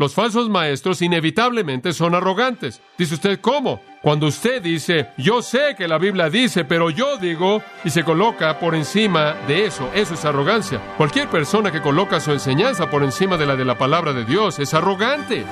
Los 0.00 0.14
falsos 0.14 0.48
maestros 0.48 1.02
inevitablemente 1.02 1.92
son 1.92 2.14
arrogantes. 2.14 2.80
Dice 2.96 3.14
usted, 3.14 3.40
¿cómo? 3.40 3.80
Cuando 4.00 4.28
usted 4.28 4.62
dice, 4.62 5.08
yo 5.16 5.42
sé 5.42 5.74
que 5.76 5.88
la 5.88 5.98
Biblia 5.98 6.30
dice, 6.30 6.64
pero 6.64 6.88
yo 6.90 7.16
digo, 7.16 7.64
y 7.82 7.90
se 7.90 8.04
coloca 8.04 8.60
por 8.60 8.76
encima 8.76 9.34
de 9.48 9.66
eso, 9.66 9.90
eso 9.92 10.14
es 10.14 10.24
arrogancia. 10.24 10.80
Cualquier 10.96 11.28
persona 11.28 11.72
que 11.72 11.82
coloca 11.82 12.20
su 12.20 12.30
enseñanza 12.30 12.88
por 12.88 13.02
encima 13.02 13.36
de 13.36 13.46
la 13.46 13.56
de 13.56 13.64
la 13.64 13.76
palabra 13.76 14.12
de 14.12 14.24
Dios 14.24 14.60
es 14.60 14.72
arrogante. 14.72 15.44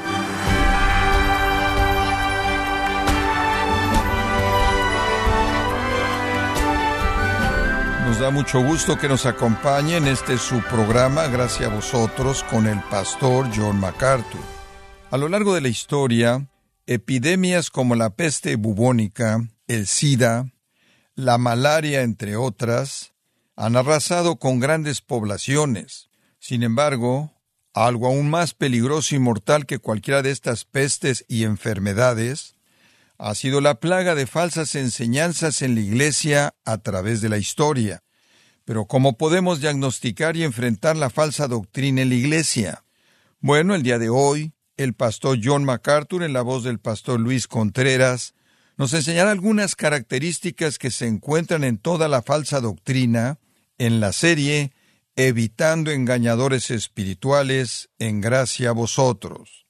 Nos 8.06 8.20
da 8.20 8.30
mucho 8.30 8.62
gusto 8.62 8.96
que 8.96 9.08
nos 9.08 9.26
acompañe 9.26 9.96
en 9.96 10.06
este 10.06 10.38
su 10.38 10.62
programa, 10.62 11.26
gracias 11.26 11.68
a 11.68 11.74
vosotros, 11.74 12.44
con 12.44 12.68
el 12.68 12.80
pastor 12.84 13.48
John 13.52 13.80
MacArthur. 13.80 14.40
A 15.10 15.16
lo 15.16 15.28
largo 15.28 15.52
de 15.52 15.60
la 15.60 15.66
historia, 15.66 16.46
epidemias 16.86 17.68
como 17.68 17.96
la 17.96 18.10
peste 18.10 18.54
bubónica, 18.54 19.48
el 19.66 19.88
SIDA, 19.88 20.52
la 21.16 21.36
malaria, 21.36 22.02
entre 22.02 22.36
otras, 22.36 23.12
han 23.56 23.74
arrasado 23.74 24.36
con 24.36 24.60
grandes 24.60 25.00
poblaciones. 25.00 26.08
Sin 26.38 26.62
embargo, 26.62 27.32
algo 27.74 28.06
aún 28.06 28.30
más 28.30 28.54
peligroso 28.54 29.16
y 29.16 29.18
mortal 29.18 29.66
que 29.66 29.80
cualquiera 29.80 30.22
de 30.22 30.30
estas 30.30 30.64
pestes 30.64 31.24
y 31.26 31.42
enfermedades 31.42 32.55
ha 33.18 33.34
sido 33.34 33.60
la 33.60 33.80
plaga 33.80 34.14
de 34.14 34.26
falsas 34.26 34.74
enseñanzas 34.74 35.62
en 35.62 35.74
la 35.74 35.80
Iglesia 35.80 36.54
a 36.64 36.78
través 36.78 37.20
de 37.20 37.28
la 37.28 37.38
historia. 37.38 38.02
Pero 38.64 38.86
¿cómo 38.86 39.16
podemos 39.16 39.60
diagnosticar 39.60 40.36
y 40.36 40.42
enfrentar 40.42 40.96
la 40.96 41.10
falsa 41.10 41.48
doctrina 41.48 42.02
en 42.02 42.08
la 42.08 42.14
Iglesia? 42.16 42.84
Bueno, 43.40 43.74
el 43.74 43.82
día 43.82 43.98
de 43.98 44.08
hoy, 44.08 44.52
el 44.76 44.94
pastor 44.94 45.38
John 45.42 45.64
MacArthur, 45.64 46.22
en 46.22 46.32
la 46.32 46.42
voz 46.42 46.64
del 46.64 46.78
pastor 46.78 47.20
Luis 47.20 47.46
Contreras, 47.46 48.34
nos 48.76 48.92
enseñará 48.92 49.30
algunas 49.30 49.74
características 49.74 50.78
que 50.78 50.90
se 50.90 51.06
encuentran 51.06 51.64
en 51.64 51.78
toda 51.78 52.08
la 52.08 52.22
falsa 52.22 52.60
doctrina 52.60 53.38
en 53.78 54.00
la 54.00 54.12
serie 54.12 54.72
Evitando 55.18 55.90
engañadores 55.90 56.70
espirituales 56.70 57.88
en 57.98 58.20
gracia 58.20 58.68
a 58.68 58.72
vosotros. 58.72 59.65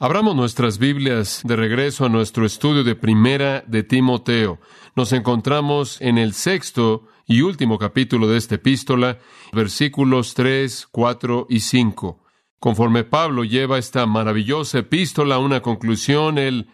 Abramos 0.00 0.34
nuestras 0.34 0.78
Biblias 0.78 1.42
de 1.44 1.54
regreso 1.54 2.04
a 2.04 2.08
nuestro 2.08 2.44
estudio 2.44 2.82
de 2.82 2.96
Primera 2.96 3.62
de 3.68 3.84
Timoteo. 3.84 4.58
Nos 4.96 5.12
encontramos 5.12 6.00
en 6.00 6.18
el 6.18 6.34
sexto 6.34 7.06
y 7.28 7.42
último 7.42 7.78
capítulo 7.78 8.26
de 8.26 8.36
esta 8.36 8.56
epístola, 8.56 9.20
versículos 9.52 10.34
3, 10.34 10.88
4 10.90 11.46
y 11.48 11.60
5. 11.60 12.24
Conforme 12.58 13.04
Pablo 13.04 13.44
lleva 13.44 13.78
esta 13.78 14.04
maravillosa 14.04 14.80
epístola 14.80 15.36
a 15.36 15.38
una 15.38 15.62
conclusión, 15.62 16.38
él 16.38 16.70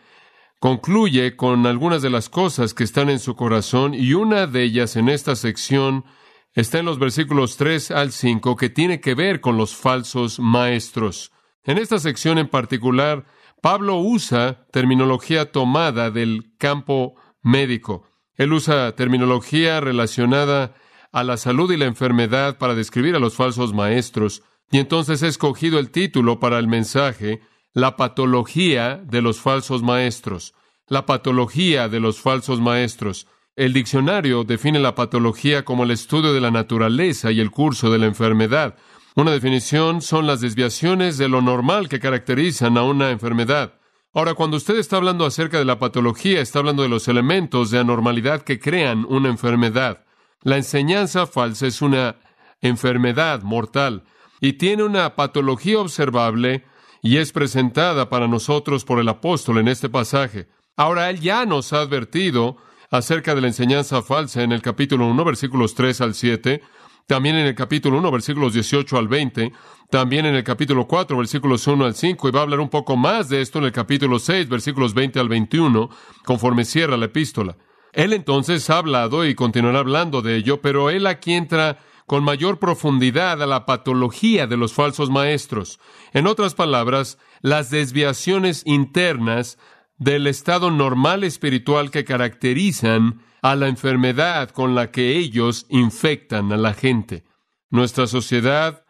concluye 0.58 1.36
con 1.36 1.66
algunas 1.66 2.00
de 2.00 2.08
las 2.08 2.30
cosas 2.30 2.72
que 2.72 2.84
están 2.84 3.10
en 3.10 3.18
su 3.18 3.36
corazón 3.36 3.92
y 3.92 4.14
una 4.14 4.46
de 4.46 4.62
ellas 4.62 4.96
en 4.96 5.10
esta 5.10 5.36
sección 5.36 6.06
está 6.54 6.78
en 6.78 6.86
los 6.86 6.98
versículos 6.98 7.58
3 7.58 7.90
al 7.90 8.12
5 8.12 8.56
que 8.56 8.70
tiene 8.70 8.98
que 8.98 9.14
ver 9.14 9.42
con 9.42 9.58
los 9.58 9.76
falsos 9.76 10.40
maestros. 10.40 11.32
En 11.64 11.78
esta 11.78 11.98
sección 11.98 12.38
en 12.38 12.48
particular, 12.48 13.26
Pablo 13.60 13.98
usa 13.98 14.66
terminología 14.72 15.52
tomada 15.52 16.10
del 16.10 16.54
campo 16.58 17.14
médico. 17.42 18.06
Él 18.36 18.52
usa 18.52 18.94
terminología 18.96 19.80
relacionada 19.80 20.74
a 21.12 21.24
la 21.24 21.36
salud 21.36 21.70
y 21.70 21.76
la 21.76 21.84
enfermedad 21.84 22.56
para 22.58 22.74
describir 22.74 23.14
a 23.14 23.18
los 23.18 23.34
falsos 23.34 23.74
maestros, 23.74 24.42
y 24.70 24.78
entonces 24.78 25.22
he 25.22 25.26
escogido 25.26 25.78
el 25.78 25.90
título 25.90 26.40
para 26.40 26.58
el 26.58 26.68
mensaje, 26.68 27.40
La 27.74 27.96
patología 27.96 28.96
de 28.96 29.20
los 29.20 29.40
falsos 29.40 29.82
maestros. 29.82 30.54
La 30.86 31.06
patología 31.06 31.88
de 31.88 32.00
los 32.00 32.20
falsos 32.20 32.60
maestros. 32.60 33.26
El 33.56 33.72
diccionario 33.72 34.44
define 34.44 34.78
la 34.78 34.94
patología 34.94 35.64
como 35.64 35.84
el 35.84 35.90
estudio 35.90 36.32
de 36.32 36.40
la 36.40 36.50
naturaleza 36.50 37.30
y 37.32 37.40
el 37.40 37.50
curso 37.50 37.90
de 37.90 37.98
la 37.98 38.06
enfermedad. 38.06 38.76
Una 39.16 39.32
definición 39.32 40.02
son 40.02 40.28
las 40.28 40.40
desviaciones 40.40 41.18
de 41.18 41.28
lo 41.28 41.42
normal 41.42 41.88
que 41.88 41.98
caracterizan 41.98 42.78
a 42.78 42.84
una 42.84 43.10
enfermedad. 43.10 43.74
Ahora, 44.12 44.34
cuando 44.34 44.56
usted 44.56 44.76
está 44.76 44.96
hablando 44.96 45.26
acerca 45.26 45.58
de 45.58 45.64
la 45.64 45.80
patología, 45.80 46.40
está 46.40 46.60
hablando 46.60 46.84
de 46.84 46.88
los 46.88 47.08
elementos 47.08 47.70
de 47.70 47.80
anormalidad 47.80 48.42
que 48.42 48.60
crean 48.60 49.04
una 49.08 49.28
enfermedad. 49.28 50.04
La 50.42 50.56
enseñanza 50.56 51.26
falsa 51.26 51.66
es 51.66 51.82
una 51.82 52.16
enfermedad 52.60 53.42
mortal 53.42 54.04
y 54.40 54.54
tiene 54.54 54.84
una 54.84 55.16
patología 55.16 55.80
observable 55.80 56.64
y 57.02 57.16
es 57.16 57.32
presentada 57.32 58.08
para 58.08 58.28
nosotros 58.28 58.84
por 58.84 59.00
el 59.00 59.08
apóstol 59.08 59.58
en 59.58 59.68
este 59.68 59.88
pasaje. 59.88 60.48
Ahora, 60.76 61.10
él 61.10 61.20
ya 61.20 61.46
nos 61.46 61.72
ha 61.72 61.80
advertido 61.80 62.58
acerca 62.90 63.34
de 63.34 63.40
la 63.40 63.48
enseñanza 63.48 64.02
falsa 64.02 64.42
en 64.42 64.52
el 64.52 64.62
capítulo 64.62 65.06
1, 65.08 65.24
versículos 65.24 65.74
3 65.74 66.00
al 66.00 66.14
7, 66.14 66.62
también 67.10 67.34
en 67.34 67.46
el 67.46 67.56
capítulo 67.56 67.98
1, 67.98 68.12
versículos 68.12 68.52
18 68.52 68.96
al 68.96 69.08
20, 69.08 69.52
también 69.90 70.26
en 70.26 70.36
el 70.36 70.44
capítulo 70.44 70.86
4, 70.86 71.16
versículos 71.16 71.66
1 71.66 71.84
al 71.84 71.96
5, 71.96 72.28
y 72.28 72.30
va 72.30 72.38
a 72.38 72.42
hablar 72.44 72.60
un 72.60 72.68
poco 72.68 72.96
más 72.96 73.28
de 73.28 73.40
esto 73.40 73.58
en 73.58 73.64
el 73.64 73.72
capítulo 73.72 74.20
6, 74.20 74.48
versículos 74.48 74.94
20 74.94 75.18
al 75.18 75.28
21, 75.28 75.90
conforme 76.24 76.64
cierra 76.64 76.96
la 76.96 77.06
epístola. 77.06 77.56
Él 77.92 78.12
entonces 78.12 78.70
ha 78.70 78.78
hablado 78.78 79.26
y 79.26 79.34
continuará 79.34 79.80
hablando 79.80 80.22
de 80.22 80.36
ello, 80.36 80.60
pero 80.60 80.88
él 80.88 81.08
aquí 81.08 81.32
entra 81.32 81.80
con 82.06 82.22
mayor 82.22 82.60
profundidad 82.60 83.42
a 83.42 83.46
la 83.46 83.66
patología 83.66 84.46
de 84.46 84.56
los 84.56 84.72
falsos 84.72 85.10
maestros. 85.10 85.80
En 86.12 86.28
otras 86.28 86.54
palabras, 86.54 87.18
las 87.40 87.70
desviaciones 87.70 88.62
internas 88.66 89.58
del 89.98 90.28
estado 90.28 90.70
normal 90.70 91.24
espiritual 91.24 91.90
que 91.90 92.04
caracterizan 92.04 93.20
a 93.42 93.56
la 93.56 93.68
enfermedad 93.68 94.50
con 94.50 94.74
la 94.74 94.90
que 94.90 95.16
ellos 95.16 95.66
infectan 95.68 96.52
a 96.52 96.56
la 96.56 96.74
gente. 96.74 97.24
Nuestra 97.70 98.06
sociedad 98.06 98.84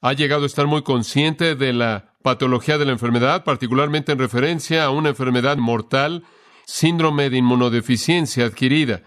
ha 0.00 0.12
llegado 0.12 0.44
a 0.44 0.46
estar 0.46 0.66
muy 0.66 0.82
consciente 0.82 1.54
de 1.54 1.72
la 1.72 2.14
patología 2.22 2.78
de 2.78 2.86
la 2.86 2.92
enfermedad, 2.92 3.44
particularmente 3.44 4.12
en 4.12 4.18
referencia 4.18 4.84
a 4.84 4.90
una 4.90 5.10
enfermedad 5.10 5.56
mortal, 5.56 6.24
síndrome 6.66 7.30
de 7.30 7.38
inmunodeficiencia 7.38 8.46
adquirida. 8.46 9.02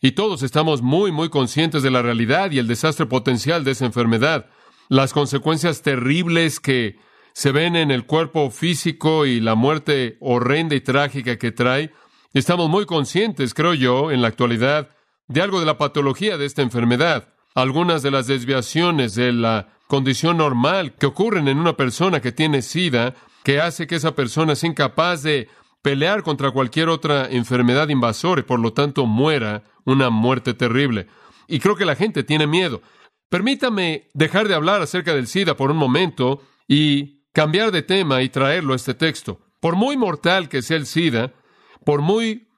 Y 0.00 0.12
todos 0.12 0.42
estamos 0.42 0.80
muy, 0.80 1.12
muy 1.12 1.28
conscientes 1.28 1.82
de 1.82 1.90
la 1.90 2.02
realidad 2.02 2.50
y 2.50 2.58
el 2.58 2.66
desastre 2.66 3.06
potencial 3.06 3.64
de 3.64 3.72
esa 3.72 3.86
enfermedad, 3.86 4.46
las 4.88 5.12
consecuencias 5.12 5.82
terribles 5.82 6.60
que 6.60 6.98
se 7.32 7.52
ven 7.52 7.76
en 7.76 7.90
el 7.90 8.06
cuerpo 8.06 8.50
físico 8.50 9.26
y 9.26 9.40
la 9.40 9.54
muerte 9.54 10.16
horrenda 10.20 10.74
y 10.74 10.80
trágica 10.80 11.36
que 11.36 11.52
trae, 11.52 11.92
Estamos 12.32 12.70
muy 12.70 12.86
conscientes, 12.86 13.54
creo 13.54 13.74
yo, 13.74 14.12
en 14.12 14.22
la 14.22 14.28
actualidad, 14.28 14.90
de 15.26 15.42
algo 15.42 15.58
de 15.58 15.66
la 15.66 15.78
patología 15.78 16.38
de 16.38 16.46
esta 16.46 16.62
enfermedad. 16.62 17.34
Algunas 17.56 18.02
de 18.02 18.12
las 18.12 18.28
desviaciones 18.28 19.16
de 19.16 19.32
la 19.32 19.70
condición 19.88 20.36
normal 20.36 20.94
que 20.94 21.06
ocurren 21.06 21.48
en 21.48 21.58
una 21.58 21.76
persona 21.76 22.20
que 22.20 22.30
tiene 22.30 22.62
SIDA, 22.62 23.14
que 23.42 23.60
hace 23.60 23.88
que 23.88 23.96
esa 23.96 24.14
persona 24.14 24.54
sea 24.54 24.70
incapaz 24.70 25.24
de 25.24 25.48
pelear 25.82 26.22
contra 26.22 26.52
cualquier 26.52 26.88
otra 26.88 27.26
enfermedad 27.28 27.88
invasora 27.88 28.42
y 28.42 28.44
por 28.44 28.60
lo 28.60 28.72
tanto 28.72 29.06
muera 29.06 29.64
una 29.84 30.08
muerte 30.08 30.54
terrible. 30.54 31.08
Y 31.48 31.58
creo 31.58 31.74
que 31.74 31.84
la 31.84 31.96
gente 31.96 32.22
tiene 32.22 32.46
miedo. 32.46 32.80
Permítame 33.28 34.08
dejar 34.14 34.46
de 34.46 34.54
hablar 34.54 34.82
acerca 34.82 35.14
del 35.14 35.26
SIDA 35.26 35.56
por 35.56 35.72
un 35.72 35.78
momento 35.78 36.42
y 36.68 37.24
cambiar 37.32 37.72
de 37.72 37.82
tema 37.82 38.22
y 38.22 38.28
traerlo 38.28 38.72
a 38.72 38.76
este 38.76 38.94
texto. 38.94 39.40
Por 39.58 39.74
muy 39.74 39.96
mortal 39.96 40.48
que 40.48 40.62
sea 40.62 40.76
el 40.76 40.86
SIDA, 40.86 41.32
por 41.84 42.02
muy 42.02 42.48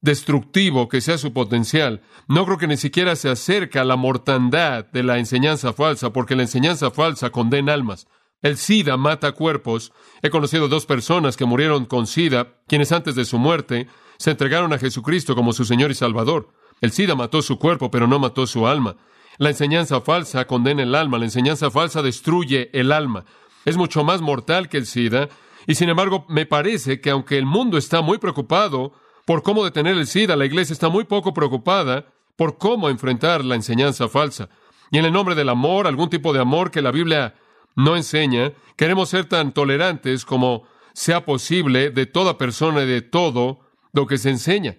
destructivo 0.00 0.88
que 0.88 1.00
sea 1.00 1.16
su 1.16 1.32
potencial, 1.32 2.02
no 2.28 2.44
creo 2.44 2.58
que 2.58 2.66
ni 2.66 2.76
siquiera 2.76 3.16
se 3.16 3.30
acerque 3.30 3.78
a 3.78 3.84
la 3.84 3.96
mortandad 3.96 4.84
de 4.92 5.02
la 5.02 5.18
enseñanza 5.18 5.72
falsa, 5.72 6.12
porque 6.12 6.36
la 6.36 6.42
enseñanza 6.42 6.90
falsa 6.90 7.30
condena 7.30 7.72
almas. 7.72 8.06
El 8.42 8.58
SIDA 8.58 8.98
mata 8.98 9.32
cuerpos. 9.32 9.92
He 10.22 10.28
conocido 10.28 10.68
dos 10.68 10.84
personas 10.84 11.38
que 11.38 11.46
murieron 11.46 11.86
con 11.86 12.06
SIDA, 12.06 12.58
quienes 12.68 12.92
antes 12.92 13.14
de 13.14 13.24
su 13.24 13.38
muerte 13.38 13.88
se 14.18 14.32
entregaron 14.32 14.74
a 14.74 14.78
Jesucristo 14.78 15.34
como 15.34 15.54
su 15.54 15.64
Señor 15.64 15.90
y 15.90 15.94
Salvador. 15.94 16.50
El 16.82 16.92
SIDA 16.92 17.14
mató 17.14 17.40
su 17.40 17.58
cuerpo, 17.58 17.90
pero 17.90 18.06
no 18.06 18.18
mató 18.18 18.46
su 18.46 18.66
alma. 18.66 18.96
La 19.38 19.48
enseñanza 19.48 20.02
falsa 20.02 20.46
condena 20.46 20.82
el 20.82 20.94
alma, 20.94 21.18
la 21.18 21.24
enseñanza 21.24 21.70
falsa 21.70 22.02
destruye 22.02 22.68
el 22.78 22.92
alma. 22.92 23.24
Es 23.64 23.78
mucho 23.78 24.04
más 24.04 24.20
mortal 24.20 24.68
que 24.68 24.76
el 24.76 24.84
SIDA, 24.84 25.30
y 25.66 25.74
sin 25.74 25.88
embargo, 25.88 26.26
me 26.28 26.46
parece 26.46 27.00
que 27.00 27.10
aunque 27.10 27.38
el 27.38 27.46
mundo 27.46 27.78
está 27.78 28.02
muy 28.02 28.18
preocupado 28.18 28.92
por 29.26 29.42
cómo 29.42 29.64
detener 29.64 29.96
el 29.96 30.06
SIDA, 30.06 30.36
la 30.36 30.44
iglesia 30.44 30.72
está 30.72 30.88
muy 30.88 31.04
poco 31.04 31.32
preocupada 31.32 32.06
por 32.36 32.58
cómo 32.58 32.88
enfrentar 32.88 33.44
la 33.44 33.54
enseñanza 33.54 34.08
falsa. 34.08 34.48
Y 34.90 34.98
en 34.98 35.06
el 35.06 35.12
nombre 35.12 35.34
del 35.34 35.48
amor, 35.48 35.86
algún 35.86 36.10
tipo 36.10 36.32
de 36.32 36.40
amor 36.40 36.70
que 36.70 36.82
la 36.82 36.90
Biblia 36.90 37.34
no 37.76 37.96
enseña, 37.96 38.52
queremos 38.76 39.08
ser 39.08 39.24
tan 39.26 39.52
tolerantes 39.52 40.24
como 40.24 40.64
sea 40.92 41.24
posible 41.24 41.90
de 41.90 42.06
toda 42.06 42.38
persona 42.38 42.82
y 42.82 42.86
de 42.86 43.02
todo 43.02 43.60
lo 43.92 44.06
que 44.06 44.18
se 44.18 44.30
enseña. 44.30 44.76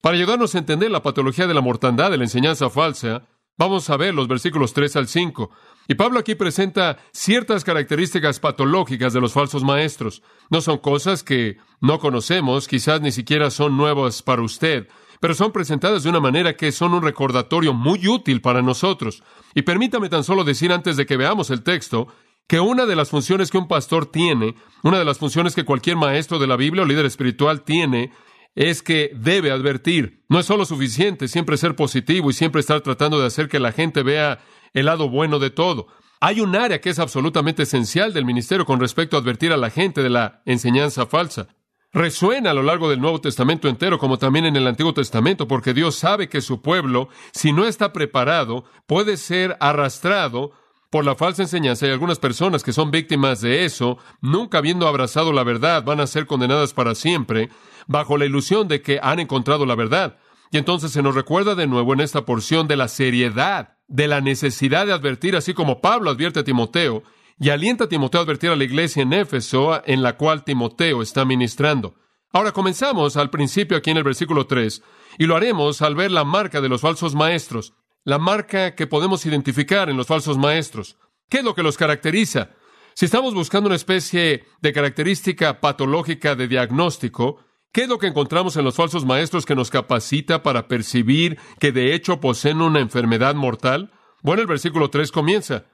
Para 0.00 0.16
ayudarnos 0.16 0.54
a 0.54 0.58
entender 0.58 0.90
la 0.90 1.02
patología 1.02 1.46
de 1.46 1.54
la 1.54 1.60
mortandad 1.60 2.10
de 2.10 2.18
la 2.18 2.24
enseñanza 2.24 2.70
falsa, 2.70 3.28
Vamos 3.56 3.88
a 3.88 3.96
ver 3.96 4.14
los 4.14 4.26
versículos 4.26 4.72
3 4.72 4.96
al 4.96 5.06
5. 5.06 5.50
Y 5.86 5.94
Pablo 5.94 6.18
aquí 6.18 6.34
presenta 6.34 6.98
ciertas 7.12 7.64
características 7.64 8.40
patológicas 8.40 9.12
de 9.12 9.20
los 9.20 9.32
falsos 9.32 9.62
maestros. 9.62 10.22
No 10.50 10.60
son 10.60 10.78
cosas 10.78 11.22
que 11.22 11.58
no 11.80 11.98
conocemos, 11.98 12.68
quizás 12.68 13.00
ni 13.00 13.12
siquiera 13.12 13.50
son 13.50 13.76
nuevas 13.76 14.22
para 14.22 14.42
usted, 14.42 14.88
pero 15.20 15.34
son 15.34 15.52
presentadas 15.52 16.02
de 16.02 16.08
una 16.08 16.20
manera 16.20 16.56
que 16.56 16.72
son 16.72 16.94
un 16.94 17.02
recordatorio 17.02 17.74
muy 17.74 18.08
útil 18.08 18.40
para 18.40 18.62
nosotros. 18.62 19.22
Y 19.54 19.62
permítame 19.62 20.08
tan 20.08 20.24
solo 20.24 20.44
decir 20.44 20.72
antes 20.72 20.96
de 20.96 21.06
que 21.06 21.16
veamos 21.16 21.50
el 21.50 21.62
texto, 21.62 22.08
que 22.46 22.60
una 22.60 22.86
de 22.86 22.96
las 22.96 23.10
funciones 23.10 23.50
que 23.50 23.58
un 23.58 23.68
pastor 23.68 24.06
tiene, 24.06 24.54
una 24.82 24.98
de 24.98 25.04
las 25.04 25.18
funciones 25.18 25.54
que 25.54 25.64
cualquier 25.64 25.96
maestro 25.96 26.38
de 26.38 26.46
la 26.46 26.56
Biblia 26.56 26.82
o 26.82 26.86
líder 26.86 27.06
espiritual 27.06 27.62
tiene, 27.62 28.12
es 28.54 28.82
que 28.82 29.10
debe 29.14 29.50
advertir. 29.50 30.22
No 30.28 30.38
es 30.38 30.46
solo 30.46 30.64
suficiente 30.64 31.28
siempre 31.28 31.56
ser 31.56 31.74
positivo 31.74 32.30
y 32.30 32.34
siempre 32.34 32.60
estar 32.60 32.80
tratando 32.82 33.18
de 33.20 33.26
hacer 33.26 33.48
que 33.48 33.58
la 33.58 33.72
gente 33.72 34.02
vea 34.02 34.40
el 34.74 34.86
lado 34.86 35.08
bueno 35.08 35.38
de 35.38 35.50
todo. 35.50 35.86
Hay 36.20 36.40
un 36.40 36.54
área 36.56 36.80
que 36.80 36.90
es 36.90 36.98
absolutamente 36.98 37.62
esencial 37.62 38.12
del 38.12 38.24
ministerio 38.24 38.66
con 38.66 38.80
respecto 38.80 39.16
a 39.16 39.20
advertir 39.20 39.52
a 39.52 39.56
la 39.56 39.70
gente 39.70 40.02
de 40.02 40.10
la 40.10 40.42
enseñanza 40.44 41.06
falsa. 41.06 41.48
Resuena 41.92 42.50
a 42.50 42.54
lo 42.54 42.62
largo 42.62 42.90
del 42.90 43.00
Nuevo 43.00 43.20
Testamento 43.20 43.68
entero 43.68 43.98
como 43.98 44.18
también 44.18 44.46
en 44.46 44.56
el 44.56 44.66
Antiguo 44.66 44.92
Testamento, 44.92 45.46
porque 45.46 45.72
Dios 45.72 45.94
sabe 45.94 46.28
que 46.28 46.40
su 46.40 46.60
pueblo, 46.60 47.08
si 47.32 47.52
no 47.52 47.66
está 47.66 47.92
preparado, 47.92 48.64
puede 48.86 49.16
ser 49.16 49.56
arrastrado 49.60 50.52
por 50.90 51.04
la 51.04 51.14
falsa 51.14 51.42
enseñanza 51.42 51.86
y 51.86 51.90
algunas 51.90 52.18
personas 52.18 52.62
que 52.62 52.72
son 52.72 52.90
víctimas 52.90 53.40
de 53.40 53.64
eso, 53.64 53.98
nunca 54.20 54.58
habiendo 54.58 54.88
abrazado 54.88 55.32
la 55.32 55.44
verdad, 55.44 55.84
van 55.84 56.00
a 56.00 56.06
ser 56.06 56.26
condenadas 56.26 56.72
para 56.72 56.94
siempre 56.94 57.48
bajo 57.86 58.16
la 58.16 58.24
ilusión 58.24 58.66
de 58.66 58.80
que 58.80 58.98
han 59.02 59.20
encontrado 59.20 59.66
la 59.66 59.74
verdad. 59.74 60.18
Y 60.50 60.58
entonces 60.58 60.92
se 60.92 61.02
nos 61.02 61.14
recuerda 61.14 61.54
de 61.54 61.66
nuevo 61.66 61.92
en 61.94 62.00
esta 62.00 62.24
porción 62.24 62.68
de 62.68 62.76
la 62.76 62.88
seriedad, 62.88 63.73
de 63.86 64.08
la 64.08 64.20
necesidad 64.20 64.86
de 64.86 64.92
advertir, 64.92 65.36
así 65.36 65.54
como 65.54 65.80
Pablo 65.80 66.10
advierte 66.10 66.40
a 66.40 66.44
Timoteo, 66.44 67.02
y 67.38 67.50
alienta 67.50 67.84
a 67.84 67.88
Timoteo 67.88 68.20
a 68.20 68.24
advertir 68.24 68.50
a 68.50 68.56
la 68.56 68.64
iglesia 68.64 69.02
en 69.02 69.12
Éfeso, 69.12 69.82
en 69.86 70.02
la 70.02 70.16
cual 70.16 70.44
Timoteo 70.44 71.02
está 71.02 71.24
ministrando. 71.24 71.96
Ahora 72.32 72.52
comenzamos 72.52 73.16
al 73.16 73.30
principio 73.30 73.76
aquí 73.76 73.90
en 73.90 73.96
el 73.96 74.04
versículo 74.04 74.46
3, 74.46 74.82
y 75.18 75.26
lo 75.26 75.36
haremos 75.36 75.82
al 75.82 75.94
ver 75.94 76.10
la 76.10 76.24
marca 76.24 76.60
de 76.60 76.68
los 76.68 76.80
falsos 76.80 77.14
maestros 77.14 77.74
la 78.04 78.18
marca 78.18 78.74
que 78.74 78.86
podemos 78.86 79.24
identificar 79.26 79.88
en 79.88 79.96
los 79.96 80.06
falsos 80.06 80.36
maestros. 80.36 80.98
¿Qué 81.30 81.38
es 81.38 81.44
lo 81.44 81.54
que 81.54 81.62
los 81.62 81.78
caracteriza? 81.78 82.50
Si 82.94 83.06
estamos 83.06 83.34
buscando 83.34 83.66
una 83.66 83.76
especie 83.76 84.44
de 84.60 84.72
característica 84.72 85.60
patológica 85.60 86.36
de 86.36 86.46
diagnóstico, 86.46 87.40
¿qué 87.74 87.82
es 87.82 87.88
lo 87.88 87.98
que 87.98 88.06
encontramos 88.06 88.56
en 88.56 88.64
los 88.64 88.76
falsos 88.76 89.04
maestros 89.04 89.44
que 89.44 89.56
nos 89.56 89.68
capacita 89.68 90.42
para 90.42 90.68
percibir 90.68 91.38
que 91.58 91.72
de 91.72 91.92
hecho 91.94 92.20
poseen 92.20 92.62
una 92.62 92.78
enfermedad 92.78 93.34
mortal? 93.34 93.92
Bueno, 94.22 94.40
el 94.42 94.48
versículo 94.48 94.88
3 94.88 95.10
comienza. 95.10 95.66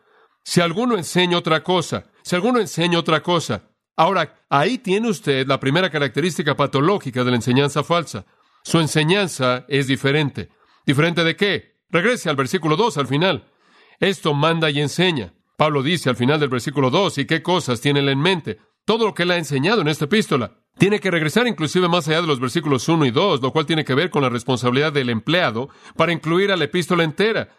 Si 0.42 0.62
alguno 0.62 0.96
enseña 0.96 1.36
otra 1.36 1.62
cosa, 1.62 2.10
si 2.22 2.34
alguno 2.34 2.58
enseña 2.58 2.98
otra 2.98 3.22
cosa. 3.22 3.70
Ahora, 3.96 4.42
ahí 4.48 4.78
tiene 4.78 5.10
usted 5.10 5.46
la 5.46 5.60
primera 5.60 5.90
característica 5.90 6.56
patológica 6.56 7.22
de 7.22 7.30
la 7.30 7.36
enseñanza 7.36 7.84
falsa. 7.84 8.24
Su 8.64 8.80
enseñanza 8.80 9.66
es 9.68 9.86
diferente. 9.86 10.48
¿Diferente 10.86 11.22
de 11.22 11.36
qué? 11.36 11.80
Regrese 11.90 12.30
al 12.30 12.36
versículo 12.36 12.76
2 12.76 12.96
al 12.96 13.08
final. 13.08 13.52
Esto 13.98 14.32
manda 14.32 14.70
y 14.70 14.80
enseña. 14.80 15.34
Pablo 15.58 15.82
dice 15.82 16.08
al 16.08 16.16
final 16.16 16.40
del 16.40 16.48
versículo 16.48 16.88
2 16.88 17.18
y 17.18 17.26
qué 17.26 17.42
cosas 17.42 17.82
tiene 17.82 18.00
él 18.00 18.08
en 18.08 18.20
mente. 18.20 18.58
Todo 18.86 19.04
lo 19.04 19.14
que 19.14 19.24
él 19.24 19.32
ha 19.32 19.36
enseñado 19.36 19.82
en 19.82 19.88
esta 19.88 20.06
epístola. 20.06 20.59
Tiene 20.80 20.98
que 20.98 21.10
regresar 21.10 21.46
inclusive 21.46 21.88
más 21.88 22.08
allá 22.08 22.22
de 22.22 22.26
los 22.26 22.40
versículos 22.40 22.88
1 22.88 23.04
y 23.04 23.10
2, 23.10 23.42
lo 23.42 23.52
cual 23.52 23.66
tiene 23.66 23.84
que 23.84 23.92
ver 23.92 24.08
con 24.08 24.22
la 24.22 24.30
responsabilidad 24.30 24.90
del 24.90 25.10
empleado 25.10 25.68
para 25.94 26.10
incluir 26.10 26.50
a 26.50 26.56
la 26.56 26.64
epístola 26.64 27.04
entera. 27.04 27.50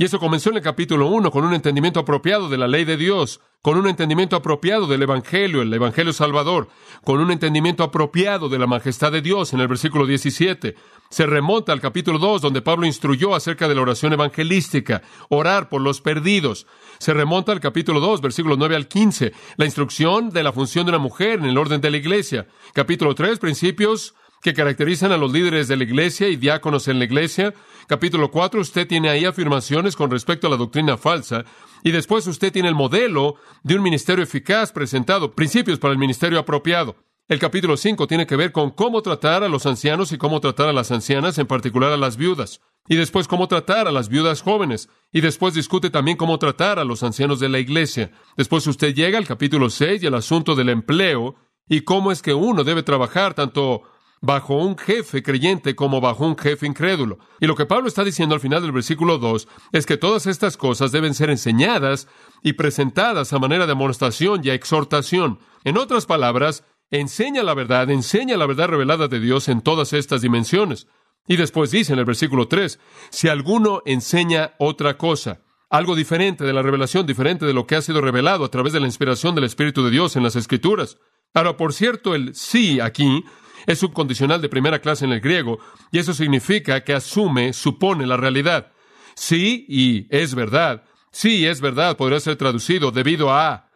Y 0.00 0.04
eso 0.04 0.18
comenzó 0.18 0.48
en 0.48 0.56
el 0.56 0.62
capítulo 0.62 1.08
1 1.08 1.30
con 1.30 1.44
un 1.44 1.52
entendimiento 1.52 2.00
apropiado 2.00 2.48
de 2.48 2.56
la 2.56 2.66
ley 2.66 2.86
de 2.86 2.96
Dios, 2.96 3.42
con 3.60 3.76
un 3.76 3.86
entendimiento 3.86 4.34
apropiado 4.34 4.86
del 4.86 5.02
Evangelio, 5.02 5.60
el 5.60 5.74
Evangelio 5.74 6.14
Salvador, 6.14 6.68
con 7.04 7.20
un 7.20 7.30
entendimiento 7.30 7.82
apropiado 7.82 8.48
de 8.48 8.58
la 8.58 8.66
majestad 8.66 9.12
de 9.12 9.20
Dios 9.20 9.52
en 9.52 9.60
el 9.60 9.68
versículo 9.68 10.06
17. 10.06 10.74
Se 11.10 11.26
remonta 11.26 11.74
al 11.74 11.82
capítulo 11.82 12.18
2 12.18 12.40
donde 12.40 12.62
Pablo 12.62 12.86
instruyó 12.86 13.34
acerca 13.34 13.68
de 13.68 13.74
la 13.74 13.82
oración 13.82 14.14
evangelística, 14.14 15.02
orar 15.28 15.68
por 15.68 15.82
los 15.82 16.00
perdidos. 16.00 16.66
Se 16.98 17.12
remonta 17.12 17.52
al 17.52 17.60
capítulo 17.60 18.00
2, 18.00 18.22
versículo 18.22 18.56
9 18.56 18.76
al 18.76 18.88
15, 18.88 19.34
la 19.58 19.66
instrucción 19.66 20.30
de 20.30 20.42
la 20.42 20.54
función 20.54 20.86
de 20.86 20.92
una 20.92 20.98
mujer 20.98 21.40
en 21.40 21.44
el 21.44 21.58
orden 21.58 21.82
de 21.82 21.90
la 21.90 21.98
iglesia. 21.98 22.46
Capítulo 22.72 23.14
3, 23.14 23.38
principios 23.38 24.14
que 24.40 24.54
caracterizan 24.54 25.12
a 25.12 25.16
los 25.16 25.32
líderes 25.32 25.68
de 25.68 25.76
la 25.76 25.84
iglesia 25.84 26.28
y 26.28 26.36
diáconos 26.36 26.88
en 26.88 26.98
la 26.98 27.04
iglesia. 27.04 27.54
Capítulo 27.86 28.30
4, 28.30 28.60
usted 28.60 28.86
tiene 28.86 29.10
ahí 29.10 29.24
afirmaciones 29.24 29.96
con 29.96 30.10
respecto 30.10 30.46
a 30.46 30.50
la 30.50 30.56
doctrina 30.56 30.96
falsa. 30.96 31.44
Y 31.82 31.90
después 31.90 32.26
usted 32.26 32.52
tiene 32.52 32.68
el 32.68 32.74
modelo 32.74 33.36
de 33.62 33.74
un 33.74 33.82
ministerio 33.82 34.24
eficaz 34.24 34.72
presentado, 34.72 35.32
principios 35.32 35.78
para 35.78 35.92
el 35.92 35.98
ministerio 35.98 36.38
apropiado. 36.38 36.96
El 37.28 37.38
capítulo 37.38 37.76
5 37.76 38.06
tiene 38.06 38.26
que 38.26 38.34
ver 38.36 38.50
con 38.50 38.70
cómo 38.70 39.02
tratar 39.02 39.44
a 39.44 39.48
los 39.48 39.64
ancianos 39.64 40.10
y 40.10 40.18
cómo 40.18 40.40
tratar 40.40 40.68
a 40.68 40.72
las 40.72 40.90
ancianas, 40.90 41.38
en 41.38 41.46
particular 41.46 41.92
a 41.92 41.96
las 41.96 42.16
viudas. 42.16 42.60
Y 42.88 42.96
después 42.96 43.28
cómo 43.28 43.46
tratar 43.46 43.86
a 43.86 43.92
las 43.92 44.08
viudas 44.08 44.42
jóvenes. 44.42 44.88
Y 45.12 45.20
después 45.20 45.54
discute 45.54 45.90
también 45.90 46.16
cómo 46.16 46.38
tratar 46.38 46.78
a 46.78 46.84
los 46.84 47.04
ancianos 47.04 47.38
de 47.38 47.48
la 47.48 47.60
iglesia. 47.60 48.10
Después 48.36 48.66
usted 48.66 48.94
llega 48.94 49.16
al 49.16 49.28
capítulo 49.28 49.70
6 49.70 50.02
y 50.02 50.06
al 50.06 50.14
asunto 50.14 50.56
del 50.56 50.70
empleo 50.70 51.36
y 51.68 51.82
cómo 51.82 52.10
es 52.10 52.20
que 52.20 52.34
uno 52.34 52.64
debe 52.64 52.82
trabajar 52.82 53.34
tanto 53.34 53.82
bajo 54.20 54.56
un 54.56 54.76
jefe 54.76 55.22
creyente 55.22 55.74
como 55.74 56.00
bajo 56.00 56.26
un 56.26 56.36
jefe 56.36 56.66
incrédulo. 56.66 57.18
Y 57.40 57.46
lo 57.46 57.54
que 57.54 57.66
Pablo 57.66 57.88
está 57.88 58.04
diciendo 58.04 58.34
al 58.34 58.40
final 58.40 58.62
del 58.62 58.72
versículo 58.72 59.18
2 59.18 59.48
es 59.72 59.86
que 59.86 59.96
todas 59.96 60.26
estas 60.26 60.56
cosas 60.56 60.92
deben 60.92 61.14
ser 61.14 61.30
enseñadas 61.30 62.08
y 62.42 62.52
presentadas 62.52 63.32
a 63.32 63.38
manera 63.38 63.66
de 63.66 63.72
amonestación 63.72 64.42
y 64.44 64.50
exhortación. 64.50 65.38
En 65.64 65.78
otras 65.78 66.06
palabras, 66.06 66.64
enseña 66.90 67.42
la 67.42 67.54
verdad, 67.54 67.90
enseña 67.90 68.36
la 68.36 68.46
verdad 68.46 68.68
revelada 68.68 69.08
de 69.08 69.20
Dios 69.20 69.48
en 69.48 69.62
todas 69.62 69.92
estas 69.92 70.22
dimensiones. 70.22 70.86
Y 71.26 71.36
después 71.36 71.70
dice 71.70 71.92
en 71.92 71.98
el 71.98 72.04
versículo 72.04 72.48
3, 72.48 72.78
si 73.10 73.28
alguno 73.28 73.82
enseña 73.86 74.54
otra 74.58 74.98
cosa, 74.98 75.42
algo 75.70 75.94
diferente 75.94 76.44
de 76.44 76.52
la 76.52 76.62
revelación, 76.62 77.06
diferente 77.06 77.46
de 77.46 77.54
lo 77.54 77.66
que 77.66 77.76
ha 77.76 77.82
sido 77.82 78.00
revelado 78.00 78.44
a 78.44 78.50
través 78.50 78.72
de 78.72 78.80
la 78.80 78.86
inspiración 78.86 79.34
del 79.34 79.44
Espíritu 79.44 79.84
de 79.84 79.90
Dios 79.90 80.16
en 80.16 80.24
las 80.24 80.34
Escrituras. 80.34 80.98
Ahora, 81.32 81.56
por 81.56 81.72
cierto, 81.72 82.16
el 82.16 82.34
sí 82.34 82.80
aquí 82.80 83.24
es 83.66 83.82
un 83.82 83.92
condicional 83.92 84.40
de 84.40 84.48
primera 84.48 84.80
clase 84.80 85.04
en 85.04 85.12
el 85.12 85.20
griego, 85.20 85.58
y 85.90 85.98
eso 85.98 86.14
significa 86.14 86.82
que 86.82 86.94
asume, 86.94 87.52
supone 87.52 88.06
la 88.06 88.16
realidad. 88.16 88.72
Sí, 89.14 89.66
y 89.68 90.06
es 90.10 90.34
verdad. 90.34 90.84
Sí, 91.10 91.46
es 91.46 91.60
verdad, 91.60 91.96
podría 91.96 92.20
ser 92.20 92.36
traducido 92.36 92.90
debido 92.90 93.32
a. 93.32 93.68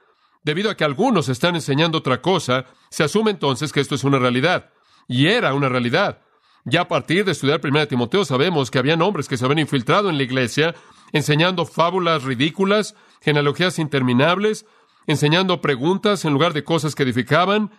Debido 0.42 0.70
a 0.70 0.76
que 0.76 0.84
algunos 0.84 1.28
están 1.28 1.54
enseñando 1.54 1.98
otra 1.98 2.20
cosa, 2.20 2.66
se 2.90 3.02
asume 3.02 3.30
entonces 3.30 3.72
que 3.72 3.80
esto 3.80 3.94
es 3.94 4.04
una 4.04 4.18
realidad. 4.18 4.70
Y 5.08 5.26
era 5.26 5.54
una 5.54 5.68
realidad. 5.68 6.20
Ya 6.64 6.82
a 6.82 6.88
partir 6.88 7.24
de 7.24 7.32
estudiar 7.32 7.60
1 7.62 7.88
Timoteo 7.88 8.24
sabemos 8.24 8.70
que 8.70 8.78
habían 8.78 9.02
hombres 9.02 9.28
que 9.28 9.36
se 9.36 9.44
habían 9.44 9.58
infiltrado 9.58 10.08
en 10.08 10.16
la 10.16 10.22
iglesia, 10.22 10.74
enseñando 11.12 11.66
fábulas 11.66 12.24
ridículas, 12.24 12.94
genealogías 13.20 13.78
interminables, 13.78 14.66
enseñando 15.06 15.60
preguntas 15.60 16.24
en 16.24 16.32
lugar 16.32 16.52
de 16.54 16.64
cosas 16.64 16.94
que 16.94 17.02
edificaban, 17.02 17.70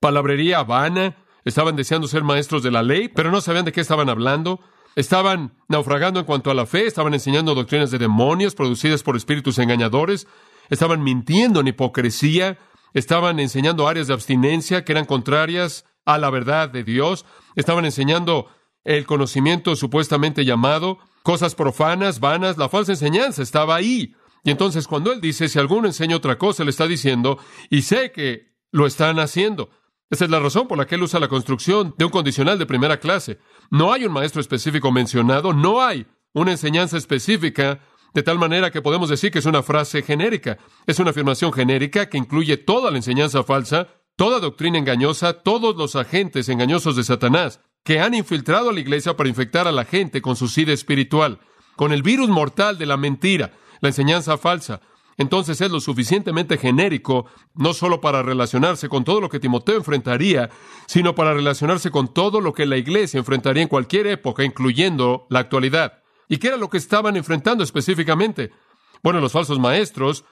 palabrería 0.00 0.62
vana, 0.62 1.16
estaban 1.44 1.76
deseando 1.76 2.08
ser 2.08 2.24
maestros 2.24 2.62
de 2.62 2.70
la 2.70 2.82
ley, 2.82 3.08
pero 3.08 3.30
no 3.30 3.40
sabían 3.40 3.64
de 3.64 3.72
qué 3.72 3.80
estaban 3.80 4.08
hablando. 4.08 4.60
Estaban 4.96 5.54
naufragando 5.68 6.20
en 6.20 6.26
cuanto 6.26 6.50
a 6.50 6.54
la 6.54 6.66
fe, 6.66 6.86
estaban 6.86 7.14
enseñando 7.14 7.54
doctrinas 7.54 7.90
de 7.90 7.98
demonios 7.98 8.54
producidas 8.54 9.02
por 9.02 9.16
espíritus 9.16 9.58
engañadores, 9.58 10.26
estaban 10.68 11.02
mintiendo 11.02 11.60
en 11.60 11.68
hipocresía, 11.68 12.58
estaban 12.92 13.38
enseñando 13.38 13.86
áreas 13.86 14.08
de 14.08 14.14
abstinencia 14.14 14.84
que 14.84 14.92
eran 14.92 15.04
contrarias 15.04 15.84
a 16.04 16.18
la 16.18 16.30
verdad 16.30 16.68
de 16.70 16.82
Dios, 16.82 17.24
estaban 17.54 17.84
enseñando 17.84 18.48
el 18.84 19.06
conocimiento 19.06 19.76
supuestamente 19.76 20.44
llamado, 20.44 20.98
cosas 21.22 21.54
profanas, 21.54 22.18
vanas, 22.18 22.56
la 22.56 22.68
falsa 22.68 22.92
enseñanza 22.92 23.42
estaba 23.42 23.76
ahí. 23.76 24.14
Y 24.42 24.50
entonces 24.50 24.86
cuando 24.88 25.12
él 25.12 25.20
dice, 25.20 25.48
si 25.48 25.58
alguno 25.58 25.86
enseña 25.86 26.16
otra 26.16 26.38
cosa, 26.38 26.64
le 26.64 26.70
está 26.70 26.86
diciendo, 26.86 27.38
y 27.68 27.82
sé 27.82 28.10
que 28.10 28.54
lo 28.72 28.86
están 28.86 29.18
haciendo. 29.18 29.70
Esa 30.10 30.24
es 30.24 30.30
la 30.30 30.40
razón 30.40 30.66
por 30.66 30.76
la 30.76 30.86
que 30.86 30.96
él 30.96 31.02
usa 31.04 31.20
la 31.20 31.28
construcción 31.28 31.94
de 31.96 32.04
un 32.04 32.10
condicional 32.10 32.58
de 32.58 32.66
primera 32.66 32.98
clase. 32.98 33.38
No 33.70 33.92
hay 33.92 34.04
un 34.04 34.12
maestro 34.12 34.40
específico 34.40 34.90
mencionado, 34.90 35.52
no 35.52 35.82
hay 35.82 36.06
una 36.32 36.50
enseñanza 36.50 36.96
específica, 36.96 37.80
de 38.12 38.24
tal 38.24 38.36
manera 38.36 38.72
que 38.72 38.82
podemos 38.82 39.08
decir 39.08 39.30
que 39.30 39.38
es 39.38 39.46
una 39.46 39.62
frase 39.62 40.02
genérica. 40.02 40.58
Es 40.86 40.98
una 40.98 41.10
afirmación 41.10 41.52
genérica 41.52 42.08
que 42.08 42.18
incluye 42.18 42.56
toda 42.56 42.90
la 42.90 42.96
enseñanza 42.96 43.44
falsa, 43.44 43.86
toda 44.16 44.40
doctrina 44.40 44.78
engañosa, 44.78 45.32
todos 45.44 45.76
los 45.76 45.94
agentes 45.94 46.48
engañosos 46.48 46.96
de 46.96 47.04
Satanás, 47.04 47.60
que 47.84 48.00
han 48.00 48.14
infiltrado 48.14 48.70
a 48.70 48.72
la 48.72 48.80
iglesia 48.80 49.16
para 49.16 49.28
infectar 49.28 49.68
a 49.68 49.72
la 49.72 49.84
gente 49.84 50.20
con 50.20 50.34
su 50.34 50.48
sida 50.48 50.72
espiritual, 50.72 51.38
con 51.76 51.92
el 51.92 52.02
virus 52.02 52.28
mortal 52.28 52.78
de 52.78 52.86
la 52.86 52.96
mentira, 52.96 53.52
la 53.80 53.88
enseñanza 53.88 54.36
falsa, 54.36 54.80
entonces 55.20 55.60
es 55.60 55.70
lo 55.70 55.80
suficientemente 55.80 56.56
genérico, 56.56 57.26
no 57.54 57.74
solo 57.74 58.00
para 58.00 58.22
relacionarse 58.22 58.88
con 58.88 59.04
todo 59.04 59.20
lo 59.20 59.28
que 59.28 59.38
Timoteo 59.38 59.76
enfrentaría, 59.76 60.48
sino 60.86 61.14
para 61.14 61.34
relacionarse 61.34 61.90
con 61.90 62.14
todo 62.14 62.40
lo 62.40 62.54
que 62.54 62.64
la 62.64 62.78
iglesia 62.78 63.18
enfrentaría 63.18 63.62
en 63.62 63.68
cualquier 63.68 64.06
época, 64.06 64.44
incluyendo 64.44 65.26
la 65.28 65.40
actualidad. 65.40 66.02
¿Y 66.26 66.38
qué 66.38 66.48
era 66.48 66.56
lo 66.56 66.70
que 66.70 66.78
estaban 66.78 67.18
enfrentando 67.18 67.62
específicamente? 67.62 68.50
Bueno, 69.02 69.20
los 69.20 69.32
falsos 69.32 69.58
maestros 69.58 70.24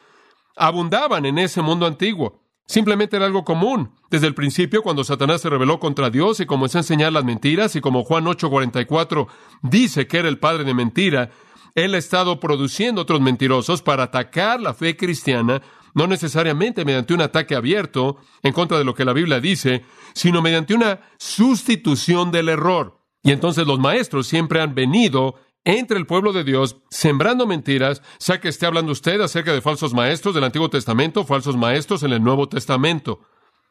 abundaban 0.57 1.27
en 1.27 1.37
ese 1.37 1.61
mundo 1.61 1.85
antiguo. 1.85 2.41
Simplemente 2.67 3.17
era 3.17 3.27
algo 3.27 3.45
común. 3.45 3.93
Desde 4.09 4.27
el 4.27 4.35
principio, 4.35 4.83
cuando 4.83 5.05
Satanás 5.05 5.43
se 5.43 5.51
rebeló 5.51 5.79
contra 5.81 6.09
Dios 6.09 6.41
y 6.41 6.47
comenzó 6.47 6.79
a 6.79 6.81
enseñar 6.81 7.13
las 7.13 7.25
mentiras, 7.25 7.77
y 7.77 7.83
como 7.83 8.05
Juan 8.05 8.25
8:44 8.25 9.27
dice 9.61 10.07
que 10.07 10.17
era 10.17 10.29
el 10.31 10.39
padre 10.39 10.65
de 10.65 10.73
mentira, 10.73 11.31
él 11.75 11.95
ha 11.95 11.99
estado 11.99 12.41
produciendo 12.41 13.03
otros 13.03 13.21
mentirosos 13.21 13.83
para 13.83 14.05
atacar 14.05 14.61
la 14.61 14.75
fe 14.75 14.97
cristiana, 14.97 15.63
no 15.95 16.07
necesariamente 16.07 16.85
mediante 16.85 17.15
un 17.15 17.23
ataque 17.23 17.55
abierto 17.55 18.19
en 18.43 18.53
contra 18.53 18.79
de 18.79 18.85
lo 18.85 18.95
que 18.95 19.05
la 19.05 19.13
Biblia 19.13 19.41
dice, 19.41 19.85
sino 20.15 20.43
mediante 20.43 20.75
una 20.75 21.01
sustitución 21.19 22.31
del 22.31 22.49
error. 22.49 22.99
Y 23.23 23.33
entonces 23.33 23.67
los 23.67 23.79
maestros 23.79 24.27
siempre 24.27 24.61
han 24.61 24.75
venido 24.75 25.37
entre 25.65 25.99
el 25.99 26.07
pueblo 26.07 26.33
de 26.33 26.45
Dios, 26.45 26.77
sembrando 26.89 27.47
mentiras, 27.47 28.01
sea 28.19 28.41
que 28.41 28.49
esté 28.49 28.67
hablando 28.67 28.93
usted 28.93 29.21
acerca 29.21 29.53
de 29.53 29.61
falsos 29.61 29.93
maestros 29.93 30.35
del 30.35 30.45
Antiguo 30.45 30.71
Testamento, 30.71 31.25
falsos 31.25 31.57
maestros 31.57 32.03
en 32.03 32.13
el 32.13 32.23
Nuevo 32.23 32.49
Testamento. 32.49 33.21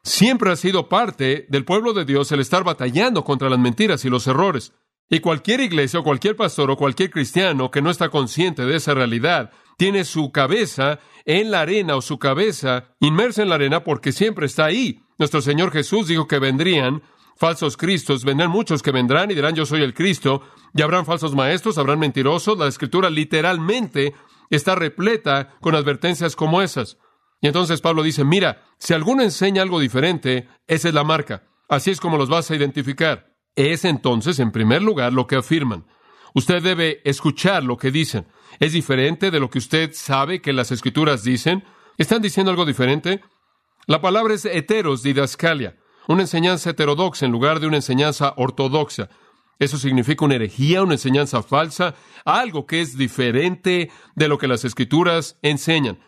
Siempre 0.04 0.52
ha 0.52 0.56
sido 0.56 0.88
parte 0.88 1.46
del 1.48 1.64
pueblo 1.64 1.92
de 1.92 2.04
Dios 2.04 2.30
el 2.30 2.40
estar 2.40 2.62
batallando 2.62 3.24
contra 3.24 3.50
las 3.50 3.58
mentiras 3.58 4.04
y 4.04 4.10
los 4.10 4.26
errores. 4.26 4.72
Y 5.10 5.20
cualquier 5.20 5.60
iglesia 5.60 6.00
o 6.00 6.04
cualquier 6.04 6.36
pastor 6.36 6.70
o 6.70 6.76
cualquier 6.76 7.10
cristiano 7.10 7.70
que 7.70 7.80
no 7.80 7.90
está 7.90 8.10
consciente 8.10 8.66
de 8.66 8.76
esa 8.76 8.94
realidad 8.94 9.50
tiene 9.78 10.04
su 10.04 10.32
cabeza 10.32 10.98
en 11.24 11.50
la 11.50 11.60
arena 11.60 11.96
o 11.96 12.02
su 12.02 12.18
cabeza 12.18 12.94
inmersa 13.00 13.42
en 13.42 13.48
la 13.48 13.54
arena 13.54 13.84
porque 13.84 14.12
siempre 14.12 14.46
está 14.46 14.66
ahí. 14.66 15.00
Nuestro 15.18 15.40
Señor 15.40 15.72
Jesús 15.72 16.08
dijo 16.08 16.26
que 16.26 16.38
vendrían 16.38 17.02
falsos 17.36 17.76
cristos, 17.76 18.24
vendrán 18.24 18.50
muchos 18.50 18.82
que 18.82 18.90
vendrán 18.90 19.30
y 19.30 19.34
dirán 19.34 19.54
yo 19.54 19.64
soy 19.64 19.82
el 19.82 19.94
Cristo, 19.94 20.42
y 20.74 20.82
habrán 20.82 21.06
falsos 21.06 21.34
maestros, 21.34 21.78
habrán 21.78 22.00
mentirosos. 22.00 22.58
La 22.58 22.66
escritura 22.66 23.08
literalmente 23.08 24.14
está 24.50 24.74
repleta 24.74 25.56
con 25.60 25.74
advertencias 25.74 26.36
como 26.36 26.60
esas. 26.60 26.98
Y 27.40 27.46
entonces 27.46 27.80
Pablo 27.80 28.02
dice, 28.02 28.24
mira, 28.24 28.64
si 28.78 28.94
alguno 28.94 29.22
enseña 29.22 29.62
algo 29.62 29.78
diferente, 29.80 30.48
esa 30.66 30.88
es 30.88 30.94
la 30.94 31.04
marca. 31.04 31.44
Así 31.68 31.90
es 31.90 32.00
como 32.00 32.18
los 32.18 32.28
vas 32.28 32.50
a 32.50 32.56
identificar. 32.56 33.27
Es 33.58 33.84
entonces, 33.84 34.38
en 34.38 34.52
primer 34.52 34.82
lugar, 34.82 35.12
lo 35.12 35.26
que 35.26 35.36
afirman. 35.36 35.84
Usted 36.32 36.62
debe 36.62 37.00
escuchar 37.04 37.64
lo 37.64 37.76
que 37.76 37.90
dicen. 37.90 38.26
¿Es 38.60 38.72
diferente 38.72 39.30
de 39.30 39.40
lo 39.40 39.50
que 39.50 39.58
usted 39.58 39.90
sabe 39.92 40.40
que 40.40 40.52
las 40.52 40.70
escrituras 40.70 41.24
dicen? 41.24 41.64
¿Están 41.96 42.22
diciendo 42.22 42.50
algo 42.50 42.64
diferente? 42.64 43.20
La 43.86 44.00
palabra 44.00 44.34
es 44.34 44.44
heteros, 44.44 45.02
didascalia 45.02 45.76
una 46.08 46.22
enseñanza 46.22 46.70
heterodoxa 46.70 47.26
en 47.26 47.32
lugar 47.32 47.60
de 47.60 47.66
una 47.66 47.76
enseñanza 47.76 48.32
ortodoxa. 48.36 49.10
Eso 49.58 49.76
significa 49.76 50.24
una 50.24 50.36
herejía, 50.36 50.82
una 50.82 50.94
enseñanza 50.94 51.42
falsa, 51.42 51.94
algo 52.24 52.66
que 52.66 52.80
es 52.80 52.96
diferente 52.96 53.90
de 54.14 54.28
lo 54.28 54.38
que 54.38 54.48
las 54.48 54.64
escrituras 54.64 55.38
enseñan. 55.42 56.00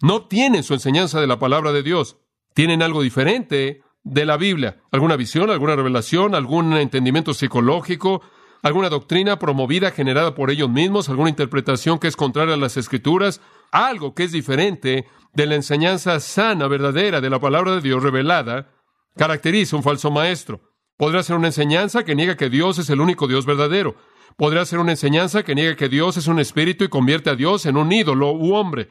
No 0.00 0.14
obtienen 0.14 0.62
su 0.62 0.74
enseñanza 0.74 1.20
de 1.20 1.26
la 1.26 1.40
palabra 1.40 1.72
de 1.72 1.82
Dios, 1.82 2.18
tienen 2.54 2.82
algo 2.82 3.02
diferente 3.02 3.82
de 4.04 4.24
la 4.24 4.36
Biblia, 4.36 4.78
alguna 4.90 5.16
visión, 5.16 5.50
alguna 5.50 5.76
revelación, 5.76 6.34
algún 6.34 6.74
entendimiento 6.74 7.34
psicológico, 7.34 8.22
alguna 8.62 8.88
doctrina 8.88 9.38
promovida, 9.38 9.90
generada 9.90 10.34
por 10.34 10.50
ellos 10.50 10.70
mismos, 10.70 11.08
alguna 11.08 11.30
interpretación 11.30 11.98
que 11.98 12.08
es 12.08 12.16
contraria 12.16 12.54
a 12.54 12.58
las 12.58 12.76
escrituras, 12.76 13.40
algo 13.70 14.14
que 14.14 14.24
es 14.24 14.32
diferente 14.32 15.06
de 15.34 15.46
la 15.46 15.54
enseñanza 15.54 16.18
sana, 16.20 16.68
verdadera 16.68 17.20
de 17.20 17.30
la 17.30 17.38
palabra 17.38 17.72
de 17.72 17.80
Dios 17.80 18.02
revelada, 18.02 18.70
caracteriza 19.16 19.76
un 19.76 19.82
falso 19.82 20.10
maestro. 20.10 20.60
Podría 20.96 21.22
ser 21.22 21.36
una 21.36 21.48
enseñanza 21.48 22.04
que 22.04 22.14
niega 22.14 22.36
que 22.36 22.50
Dios 22.50 22.78
es 22.78 22.90
el 22.90 23.00
único 23.00 23.28
Dios 23.28 23.46
verdadero. 23.46 23.94
Podría 24.36 24.64
ser 24.64 24.78
una 24.78 24.92
enseñanza 24.92 25.42
que 25.42 25.54
niega 25.54 25.76
que 25.76 25.88
Dios 25.88 26.16
es 26.16 26.26
un 26.26 26.40
espíritu 26.40 26.84
y 26.84 26.88
convierte 26.88 27.30
a 27.30 27.36
Dios 27.36 27.66
en 27.66 27.76
un 27.76 27.92
ídolo 27.92 28.32
u 28.32 28.54
hombre. 28.54 28.88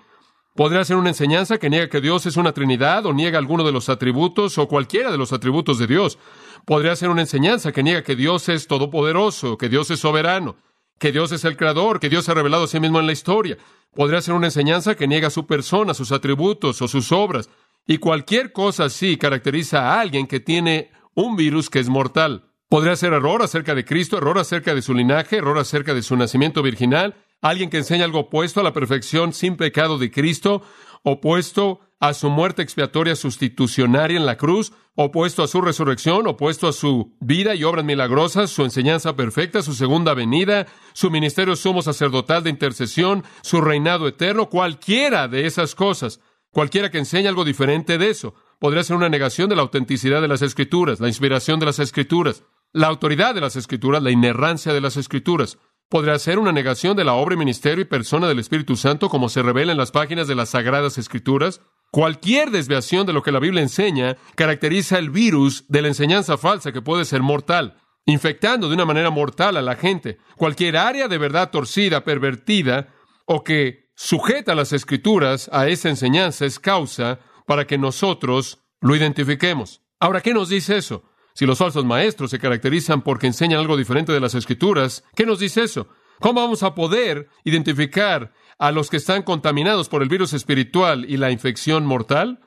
Podría 0.58 0.84
ser 0.84 0.98
una 0.98 1.10
enseñanza 1.10 1.60
que 1.60 1.70
niega 1.70 1.88
que 1.88 2.02
Dios 2.02 2.26
es 2.26 2.36
una 2.36 2.52
Trinidad 2.52 3.06
o 3.06 3.14
niega 3.14 3.38
alguno 3.38 3.64
de 3.64 3.72
los 3.72 3.90
atributos 3.90 4.58
o 4.58 4.68
cualquiera 4.68 5.12
de 5.12 5.18
los 5.20 5.32
atributos 5.32 5.78
de 5.78 5.86
Dios. 5.86 6.18
Podría 6.66 6.96
ser 6.96 7.10
una 7.10 7.22
enseñanza 7.22 7.72
que 7.72 7.84
niega 7.84 8.02
que 8.02 8.16
Dios 8.16 8.50
es 8.50 8.66
todopoderoso, 8.66 9.56
que 9.60 9.70
Dios 9.70 9.92
es 9.92 10.00
soberano, 10.00 10.56
que 10.98 11.12
Dios 11.12 11.32
es 11.32 11.46
el 11.46 11.58
creador, 11.58 12.00
que 12.00 12.10
Dios 12.10 12.26
se 12.26 12.32
ha 12.32 12.34
revelado 12.34 12.64
a 12.64 12.68
sí 12.68 12.80
mismo 12.80 13.00
en 13.00 13.06
la 13.06 13.12
historia. 13.12 13.56
Podría 13.94 14.20
ser 14.20 14.34
una 14.34 14.48
enseñanza 14.48 14.96
que 14.96 15.08
niega 15.08 15.30
su 15.30 15.46
persona, 15.46 15.94
sus 15.94 16.12
atributos 16.12 16.82
o 16.82 16.88
sus 16.88 17.12
obras. 17.12 17.52
Y 17.86 18.00
cualquier 18.00 18.52
cosa 18.52 18.86
así 18.86 19.16
caracteriza 19.16 19.94
a 19.94 20.02
alguien 20.02 20.26
que 20.26 20.40
tiene 20.40 20.90
un 21.14 21.36
virus 21.36 21.70
que 21.70 21.78
es 21.78 21.88
mortal. 21.88 22.50
Podría 22.68 22.96
ser 22.96 23.14
error 23.14 23.44
acerca 23.44 23.76
de 23.76 23.86
Cristo, 23.86 24.18
error 24.18 24.40
acerca 24.40 24.74
de 24.74 24.82
su 24.82 24.96
linaje, 24.96 25.38
error 25.38 25.60
acerca 25.60 25.94
de 25.94 26.02
su 26.02 26.18
nacimiento 26.18 26.64
virginal, 26.64 27.14
alguien 27.42 27.70
que 27.70 27.78
enseña 27.78 28.06
algo 28.06 28.22
opuesto 28.22 28.60
a 28.60 28.64
la 28.64 28.74
perfección 28.74 29.34
sin 29.34 29.58
pecado 29.58 29.98
de 29.98 30.12
Cristo, 30.12 30.62
opuesto 31.04 31.82
a 32.00 32.14
su 32.14 32.30
muerte 32.30 32.62
expiatoria 32.62 33.16
sustitucionaria 33.16 34.18
en 34.18 34.26
la 34.26 34.38
cruz, 34.38 34.72
opuesto 34.96 35.44
a 35.44 35.48
su 35.48 35.62
resurrección, 35.62 36.28
opuesto 36.28 36.68
a 36.68 36.74
su 36.74 37.16
vida 37.20 37.56
y 37.56 37.64
obras 37.64 37.86
milagrosas, 37.86 38.52
su 38.52 38.64
enseñanza 38.64 39.16
perfecta, 39.16 39.62
su 39.62 39.74
segunda 39.74 40.14
venida, 40.14 40.68
su 40.94 41.10
ministerio 41.10 41.56
sumo 41.56 41.82
sacerdotal 41.82 42.44
de 42.44 42.50
intercesión, 42.50 43.24
su 43.42 43.62
reinado 43.62 44.08
eterno, 44.08 44.50
cualquiera 44.50 45.28
de 45.28 45.46
esas 45.46 45.76
cosas. 45.76 46.20
Cualquiera 46.52 46.90
que 46.90 46.98
enseñe 46.98 47.28
algo 47.28 47.46
diferente 47.46 47.98
de 47.98 48.10
eso 48.10 48.36
podría 48.60 48.84
ser 48.84 48.96
una 48.96 49.10
negación 49.10 49.50
de 49.50 49.56
la 49.56 49.62
autenticidad 49.62 50.22
de 50.22 50.28
las 50.28 50.42
escrituras, 50.42 51.00
la 51.00 51.08
inspiración 51.08 51.60
de 51.60 51.68
las 51.68 51.80
escrituras, 51.80 52.44
la 52.74 52.88
autoridad 52.88 53.36
de 53.36 53.42
las 53.42 53.56
escrituras, 53.56 54.02
la 54.02 54.12
inerrancia 54.12 54.74
de 54.74 54.82
las 54.82 54.98
escrituras. 54.98 55.58
Podría 55.90 56.20
ser 56.20 56.38
una 56.38 56.52
negación 56.52 56.98
de 56.98 57.06
la 57.06 57.14
obra 57.14 57.36
y 57.36 57.38
ministerio 57.38 57.82
y 57.82 57.86
persona 57.86 58.28
del 58.28 58.40
Espíritu 58.40 58.76
Santo 58.76 59.08
como 59.08 59.30
se 59.30 59.42
revela 59.42 59.72
en 59.72 59.78
las 59.78 59.92
páginas 59.92 60.28
de 60.28 60.36
las 60.36 60.50
sagradas 60.50 60.98
escrituras. 60.98 61.62
Cualquier 61.92 62.52
desviación 62.52 63.06
de 63.06 63.14
lo 63.14 63.24
que 63.24 63.32
la 63.32 63.40
Biblia 63.40 63.62
enseña 63.62 64.18
caracteriza 64.36 64.98
el 64.98 65.12
virus 65.12 65.64
de 65.70 65.82
la 65.82 65.88
enseñanza 65.88 66.38
falsa 66.38 66.74
que 66.74 66.82
puede 66.82 67.06
ser 67.06 67.22
mortal, 67.22 67.78
infectando 68.06 68.68
de 68.68 68.76
una 68.76 68.84
manera 68.84 69.12
mortal 69.12 69.56
a 69.56 69.62
la 69.62 69.78
gente. 69.78 70.18
Cualquier 70.36 70.76
área 70.76 71.08
de 71.08 71.18
verdad 71.18 71.52
torcida, 71.52 72.04
pervertida 72.04 72.90
o 73.26 73.46
que 73.46 73.90
sujeta 73.96 74.56
las 74.56 74.74
escrituras 74.74 75.50
a 75.54 75.70
esa 75.70 75.88
enseñanza 75.88 76.46
es 76.46 76.60
causa 76.60 77.20
para 77.46 77.66
que 77.66 77.78
nosotros 77.78 78.60
lo 78.82 78.94
identifiquemos. 78.94 79.82
Ahora, 80.02 80.20
¿qué 80.20 80.34
nos 80.34 80.50
dice 80.50 80.76
eso? 80.76 81.04
Si 81.38 81.46
los 81.46 81.60
falsos 81.60 81.86
maestros 81.86 82.32
se 82.32 82.40
caracterizan 82.40 83.04
porque 83.04 83.28
enseñan 83.28 83.60
algo 83.60 83.78
diferente 83.78 84.12
de 84.12 84.20
las 84.20 84.34
escrituras, 84.34 85.04
¿qué 85.16 85.24
nos 85.24 85.38
dice 85.38 85.62
eso? 85.62 85.88
¿Cómo 86.20 86.42
vamos 86.42 86.64
a 86.64 86.74
poder 86.74 87.30
identificar 87.44 88.34
a 88.58 88.72
los 88.72 88.90
que 88.90 88.98
están 88.98 89.22
contaminados 89.22 89.88
por 89.88 90.02
el 90.02 90.10
virus 90.10 90.34
espiritual 90.34 91.06
y 91.08 91.18
la 91.18 91.30
infección 91.30 91.86
mortal? 91.86 92.40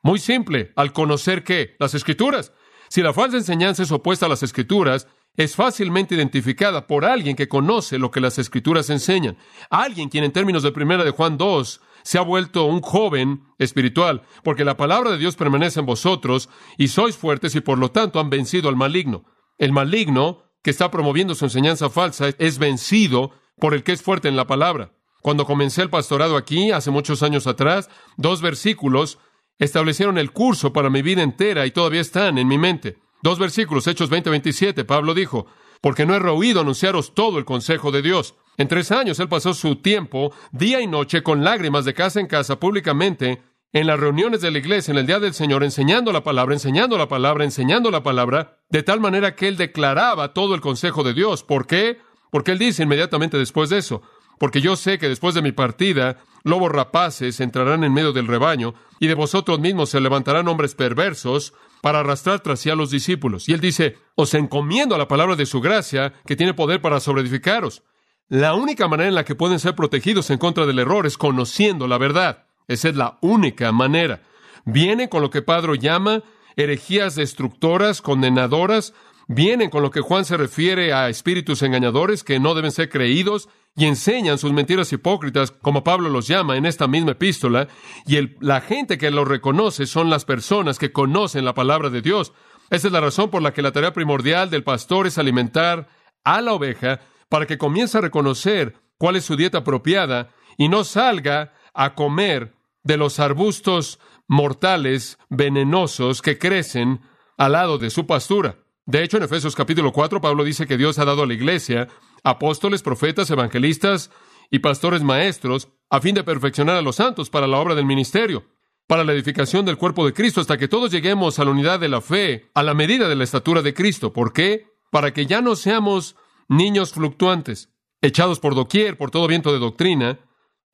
Muy 0.00 0.20
simple, 0.20 0.70
al 0.76 0.92
conocer 0.92 1.42
qué? 1.42 1.74
Las 1.80 1.94
escrituras. 1.94 2.52
Si 2.88 3.02
la 3.02 3.12
falsa 3.12 3.36
enseñanza 3.36 3.82
es 3.82 3.90
opuesta 3.90 4.26
a 4.26 4.28
las 4.28 4.44
escrituras, 4.44 5.08
es 5.36 5.56
fácilmente 5.56 6.14
identificada 6.14 6.86
por 6.86 7.04
alguien 7.04 7.34
que 7.34 7.48
conoce 7.48 7.98
lo 7.98 8.12
que 8.12 8.20
las 8.20 8.38
escrituras 8.38 8.90
enseñan. 8.90 9.36
Alguien 9.70 10.08
quien 10.08 10.22
en 10.22 10.30
términos 10.30 10.62
de 10.62 10.70
primera 10.70 11.02
de 11.02 11.10
Juan 11.10 11.36
2 11.36 11.80
se 12.06 12.18
ha 12.18 12.22
vuelto 12.22 12.66
un 12.66 12.82
joven 12.82 13.42
espiritual, 13.58 14.22
porque 14.44 14.64
la 14.64 14.76
palabra 14.76 15.10
de 15.10 15.18
Dios 15.18 15.34
permanece 15.34 15.80
en 15.80 15.86
vosotros 15.86 16.48
y 16.78 16.86
sois 16.86 17.16
fuertes 17.16 17.56
y 17.56 17.60
por 17.60 17.78
lo 17.78 17.90
tanto 17.90 18.20
han 18.20 18.30
vencido 18.30 18.68
al 18.68 18.76
maligno. 18.76 19.24
El 19.58 19.72
maligno 19.72 20.44
que 20.62 20.70
está 20.70 20.88
promoviendo 20.92 21.34
su 21.34 21.46
enseñanza 21.46 21.90
falsa 21.90 22.28
es 22.38 22.58
vencido 22.58 23.32
por 23.58 23.74
el 23.74 23.82
que 23.82 23.90
es 23.90 24.02
fuerte 24.02 24.28
en 24.28 24.36
la 24.36 24.46
palabra. 24.46 24.92
Cuando 25.20 25.46
comencé 25.46 25.82
el 25.82 25.90
pastorado 25.90 26.36
aquí, 26.36 26.70
hace 26.70 26.92
muchos 26.92 27.24
años 27.24 27.48
atrás, 27.48 27.90
dos 28.16 28.40
versículos 28.40 29.18
establecieron 29.58 30.16
el 30.16 30.30
curso 30.30 30.72
para 30.72 30.90
mi 30.90 31.02
vida 31.02 31.24
entera 31.24 31.66
y 31.66 31.72
todavía 31.72 32.02
están 32.02 32.38
en 32.38 32.46
mi 32.46 32.56
mente. 32.56 32.98
Dos 33.20 33.40
versículos, 33.40 33.84
Hechos 33.88 34.12
20-27, 34.12 34.86
Pablo 34.86 35.12
dijo, 35.12 35.46
porque 35.80 36.06
no 36.06 36.14
he 36.14 36.20
rehuido 36.20 36.60
anunciaros 36.60 37.14
todo 37.14 37.40
el 37.40 37.44
consejo 37.44 37.90
de 37.90 38.02
Dios. 38.02 38.36
En 38.58 38.68
tres 38.68 38.90
años 38.90 39.20
él 39.20 39.28
pasó 39.28 39.54
su 39.54 39.76
tiempo, 39.76 40.32
día 40.52 40.80
y 40.80 40.86
noche, 40.86 41.22
con 41.22 41.44
lágrimas 41.44 41.84
de 41.84 41.94
casa 41.94 42.20
en 42.20 42.26
casa, 42.26 42.58
públicamente, 42.58 43.42
en 43.72 43.86
las 43.86 44.00
reuniones 44.00 44.40
de 44.40 44.50
la 44.50 44.58
iglesia, 44.58 44.92
en 44.92 44.98
el 44.98 45.06
día 45.06 45.20
del 45.20 45.34
Señor, 45.34 45.62
enseñando 45.62 46.12
la 46.12 46.22
palabra, 46.22 46.54
enseñando 46.54 46.96
la 46.96 47.08
palabra, 47.08 47.44
enseñando 47.44 47.90
la 47.90 48.02
palabra, 48.02 48.58
de 48.70 48.82
tal 48.82 49.00
manera 49.00 49.34
que 49.34 49.48
él 49.48 49.56
declaraba 49.56 50.32
todo 50.32 50.54
el 50.54 50.60
consejo 50.60 51.02
de 51.02 51.12
Dios. 51.12 51.42
¿Por 51.42 51.66
qué? 51.66 51.98
Porque 52.30 52.52
él 52.52 52.58
dice 52.58 52.84
inmediatamente 52.84 53.36
después 53.36 53.68
de 53.68 53.78
eso, 53.78 54.02
porque 54.38 54.60
yo 54.60 54.76
sé 54.76 54.98
que 54.98 55.08
después 55.08 55.34
de 55.34 55.42
mi 55.42 55.52
partida, 55.52 56.18
lobos 56.44 56.72
rapaces 56.72 57.40
entrarán 57.40 57.84
en 57.84 57.92
medio 57.92 58.12
del 58.12 58.26
rebaño, 58.26 58.74
y 58.98 59.08
de 59.08 59.14
vosotros 59.14 59.60
mismos 59.60 59.90
se 59.90 60.00
levantarán 60.00 60.48
hombres 60.48 60.74
perversos 60.74 61.52
para 61.82 62.00
arrastrar 62.00 62.40
tras 62.40 62.60
sí 62.60 62.70
a 62.70 62.74
los 62.74 62.90
discípulos. 62.90 63.48
Y 63.48 63.52
él 63.52 63.60
dice, 63.60 63.98
os 64.14 64.32
encomiendo 64.34 64.94
a 64.94 64.98
la 64.98 65.08
palabra 65.08 65.36
de 65.36 65.46
su 65.46 65.60
gracia, 65.60 66.14
que 66.26 66.36
tiene 66.36 66.54
poder 66.54 66.80
para 66.80 67.00
sobreedificaros. 67.00 67.82
La 68.28 68.54
única 68.54 68.88
manera 68.88 69.08
en 69.08 69.14
la 69.14 69.24
que 69.24 69.36
pueden 69.36 69.60
ser 69.60 69.76
protegidos 69.76 70.30
en 70.30 70.38
contra 70.38 70.66
del 70.66 70.80
error 70.80 71.06
es 71.06 71.16
conociendo 71.16 71.86
la 71.86 71.98
verdad. 71.98 72.46
Esa 72.66 72.88
es 72.88 72.96
la 72.96 73.18
única 73.20 73.70
manera. 73.70 74.22
Viene 74.64 75.08
con 75.08 75.22
lo 75.22 75.30
que 75.30 75.42
Padre 75.42 75.78
llama 75.78 76.22
herejías 76.56 77.14
destructoras, 77.14 78.02
condenadoras, 78.02 78.94
vienen 79.28 79.70
con 79.70 79.82
lo 79.82 79.90
que 79.90 80.00
Juan 80.00 80.24
se 80.24 80.36
refiere 80.36 80.92
a 80.92 81.08
espíritus 81.08 81.62
engañadores 81.62 82.24
que 82.24 82.40
no 82.40 82.54
deben 82.54 82.72
ser 82.72 82.88
creídos, 82.88 83.48
y 83.78 83.84
enseñan 83.84 84.38
sus 84.38 84.52
mentiras 84.52 84.90
hipócritas, 84.92 85.50
como 85.50 85.84
Pablo 85.84 86.08
los 86.08 86.26
llama 86.26 86.56
en 86.56 86.64
esta 86.64 86.88
misma 86.88 87.12
epístola, 87.12 87.68
y 88.06 88.16
el, 88.16 88.36
la 88.40 88.62
gente 88.62 88.96
que 88.96 89.10
los 89.10 89.28
reconoce 89.28 89.86
son 89.86 90.08
las 90.08 90.24
personas 90.24 90.78
que 90.78 90.92
conocen 90.92 91.44
la 91.44 91.52
palabra 91.52 91.90
de 91.90 92.00
Dios. 92.00 92.32
Esa 92.70 92.86
es 92.88 92.92
la 92.92 93.02
razón 93.02 93.30
por 93.30 93.42
la 93.42 93.52
que 93.52 93.60
la 93.60 93.72
tarea 93.72 93.92
primordial 93.92 94.48
del 94.48 94.64
pastor 94.64 95.06
es 95.06 95.18
alimentar 95.18 95.88
a 96.24 96.40
la 96.40 96.54
oveja 96.54 97.00
para 97.28 97.46
que 97.46 97.58
comience 97.58 97.98
a 97.98 98.02
reconocer 98.02 98.74
cuál 98.98 99.16
es 99.16 99.24
su 99.24 99.36
dieta 99.36 99.58
apropiada 99.58 100.30
y 100.56 100.68
no 100.68 100.84
salga 100.84 101.52
a 101.74 101.94
comer 101.94 102.54
de 102.82 102.96
los 102.96 103.18
arbustos 103.20 103.98
mortales 104.28 105.18
venenosos 105.28 106.22
que 106.22 106.38
crecen 106.38 107.00
al 107.36 107.52
lado 107.52 107.78
de 107.78 107.90
su 107.90 108.06
pastura. 108.06 108.58
De 108.86 109.02
hecho, 109.02 109.16
en 109.16 109.24
Efesios 109.24 109.56
capítulo 109.56 109.92
4, 109.92 110.20
Pablo 110.20 110.44
dice 110.44 110.66
que 110.66 110.76
Dios 110.76 110.98
ha 110.98 111.04
dado 111.04 111.24
a 111.24 111.26
la 111.26 111.34
iglesia 111.34 111.88
apóstoles, 112.22 112.82
profetas, 112.82 113.30
evangelistas 113.30 114.10
y 114.50 114.60
pastores 114.60 115.02
maestros 115.02 115.68
a 115.90 116.00
fin 116.00 116.14
de 116.14 116.24
perfeccionar 116.24 116.76
a 116.76 116.82
los 116.82 116.96
santos 116.96 117.30
para 117.30 117.46
la 117.46 117.58
obra 117.58 117.74
del 117.74 117.84
ministerio, 117.84 118.44
para 118.86 119.04
la 119.04 119.12
edificación 119.12 119.64
del 119.64 119.76
cuerpo 119.76 120.06
de 120.06 120.12
Cristo, 120.12 120.40
hasta 120.40 120.56
que 120.56 120.68
todos 120.68 120.92
lleguemos 120.92 121.38
a 121.38 121.44
la 121.44 121.50
unidad 121.50 121.80
de 121.80 121.88
la 121.88 122.00
fe, 122.00 122.50
a 122.54 122.62
la 122.62 122.74
medida 122.74 123.08
de 123.08 123.16
la 123.16 123.24
estatura 123.24 123.62
de 123.62 123.74
Cristo. 123.74 124.12
¿Por 124.12 124.32
qué? 124.32 124.68
Para 124.90 125.12
que 125.12 125.26
ya 125.26 125.40
no 125.40 125.56
seamos 125.56 126.16
niños 126.48 126.92
fluctuantes, 126.92 127.70
echados 128.00 128.40
por 128.40 128.54
doquier, 128.54 128.96
por 128.96 129.10
todo 129.10 129.26
viento 129.26 129.52
de 129.52 129.58
doctrina, 129.58 130.18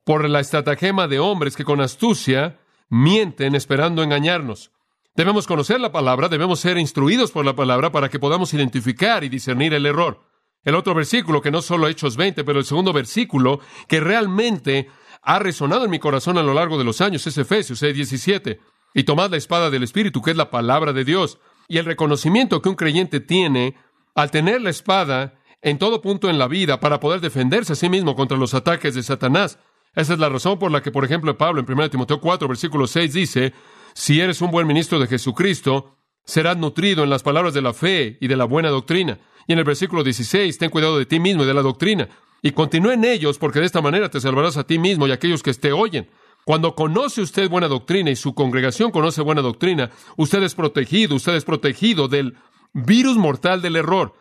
por 0.03 0.27
la 0.29 0.39
estratagema 0.39 1.07
de 1.07 1.19
hombres 1.19 1.55
que 1.55 1.63
con 1.63 1.81
astucia 1.81 2.59
mienten 2.89 3.55
esperando 3.55 4.03
engañarnos. 4.03 4.71
Debemos 5.15 5.47
conocer 5.47 5.79
la 5.79 5.91
palabra, 5.91 6.27
debemos 6.27 6.59
ser 6.59 6.77
instruidos 6.77 7.31
por 7.31 7.45
la 7.45 7.55
palabra 7.55 7.91
para 7.91 8.09
que 8.09 8.19
podamos 8.19 8.53
identificar 8.53 9.23
y 9.23 9.29
discernir 9.29 9.73
el 9.73 9.85
error. 9.85 10.21
El 10.63 10.75
otro 10.75 10.95
versículo, 10.95 11.41
que 11.41 11.51
no 11.51 11.61
solo 11.61 11.87
Hechos 11.87 12.17
20, 12.17 12.43
pero 12.43 12.59
el 12.59 12.65
segundo 12.65 12.93
versículo, 12.93 13.59
que 13.87 13.99
realmente 13.99 14.89
ha 15.21 15.39
resonado 15.39 15.85
en 15.85 15.91
mi 15.91 15.99
corazón 15.99 16.37
a 16.37 16.43
lo 16.43 16.53
largo 16.53 16.77
de 16.77 16.83
los 16.83 17.01
años, 17.01 17.27
es 17.27 17.37
Efesios 17.37 17.79
17. 17.79 18.59
Y 18.93 19.03
tomad 19.03 19.29
la 19.29 19.37
espada 19.37 19.69
del 19.69 19.83
Espíritu, 19.83 20.21
que 20.21 20.31
es 20.31 20.37
la 20.37 20.49
palabra 20.49 20.93
de 20.93 21.05
Dios. 21.05 21.39
Y 21.67 21.77
el 21.77 21.85
reconocimiento 21.85 22.61
que 22.61 22.69
un 22.69 22.75
creyente 22.75 23.19
tiene 23.19 23.75
al 24.15 24.31
tener 24.31 24.61
la 24.61 24.69
espada 24.69 25.35
en 25.63 25.79
todo 25.79 26.01
punto 26.01 26.29
en 26.29 26.37
la 26.37 26.47
vida 26.47 26.79
para 26.79 26.99
poder 26.99 27.21
defenderse 27.21 27.73
a 27.73 27.75
sí 27.75 27.89
mismo 27.89 28.15
contra 28.15 28.37
los 28.37 28.53
ataques 28.53 28.93
de 28.93 29.01
Satanás. 29.01 29.57
Esa 29.95 30.13
es 30.13 30.19
la 30.19 30.29
razón 30.29 30.59
por 30.59 30.71
la 30.71 30.81
que, 30.81 30.91
por 30.91 31.05
ejemplo, 31.05 31.37
Pablo 31.37 31.61
en 31.61 31.71
1 31.71 31.89
Timoteo 31.89 32.19
4, 32.19 32.47
versículo 32.47 32.85
6 32.85 33.13
dice, 33.13 33.53
si 33.93 34.19
eres 34.19 34.41
un 34.41 34.51
buen 34.51 34.67
ministro 34.67 34.99
de 34.99 35.07
Jesucristo, 35.07 35.95
serás 36.25 36.57
nutrido 36.57 37.03
en 37.03 37.09
las 37.09 37.23
palabras 37.23 37.53
de 37.53 37.61
la 37.61 37.73
fe 37.73 38.17
y 38.19 38.27
de 38.27 38.35
la 38.35 38.43
buena 38.43 38.69
doctrina. 38.69 39.19
Y 39.47 39.53
en 39.53 39.59
el 39.59 39.65
versículo 39.65 40.03
16, 40.03 40.57
ten 40.57 40.69
cuidado 40.69 40.97
de 40.97 41.05
ti 41.05 41.19
mismo 41.19 41.43
y 41.43 41.47
de 41.47 41.53
la 41.53 41.61
doctrina. 41.61 42.09
Y 42.41 42.51
continúe 42.51 42.91
en 42.91 43.05
ellos, 43.05 43.37
porque 43.37 43.59
de 43.59 43.65
esta 43.65 43.81
manera 43.81 44.09
te 44.09 44.19
salvarás 44.19 44.57
a 44.57 44.65
ti 44.65 44.77
mismo 44.79 45.07
y 45.07 45.11
a 45.11 45.15
aquellos 45.15 45.43
que 45.43 45.53
te 45.53 45.71
oyen. 45.71 46.09
Cuando 46.43 46.75
conoce 46.75 47.21
usted 47.21 47.49
buena 47.49 47.69
doctrina 47.69 48.11
y 48.11 48.17
su 48.17 48.35
congregación 48.35 48.91
conoce 48.91 49.21
buena 49.21 49.41
doctrina, 49.41 49.91
usted 50.17 50.43
es 50.43 50.55
protegido, 50.55 51.15
usted 51.15 51.35
es 51.35 51.45
protegido 51.45 52.09
del 52.09 52.35
virus 52.73 53.15
mortal 53.15 53.61
del 53.61 53.77
error. 53.77 54.13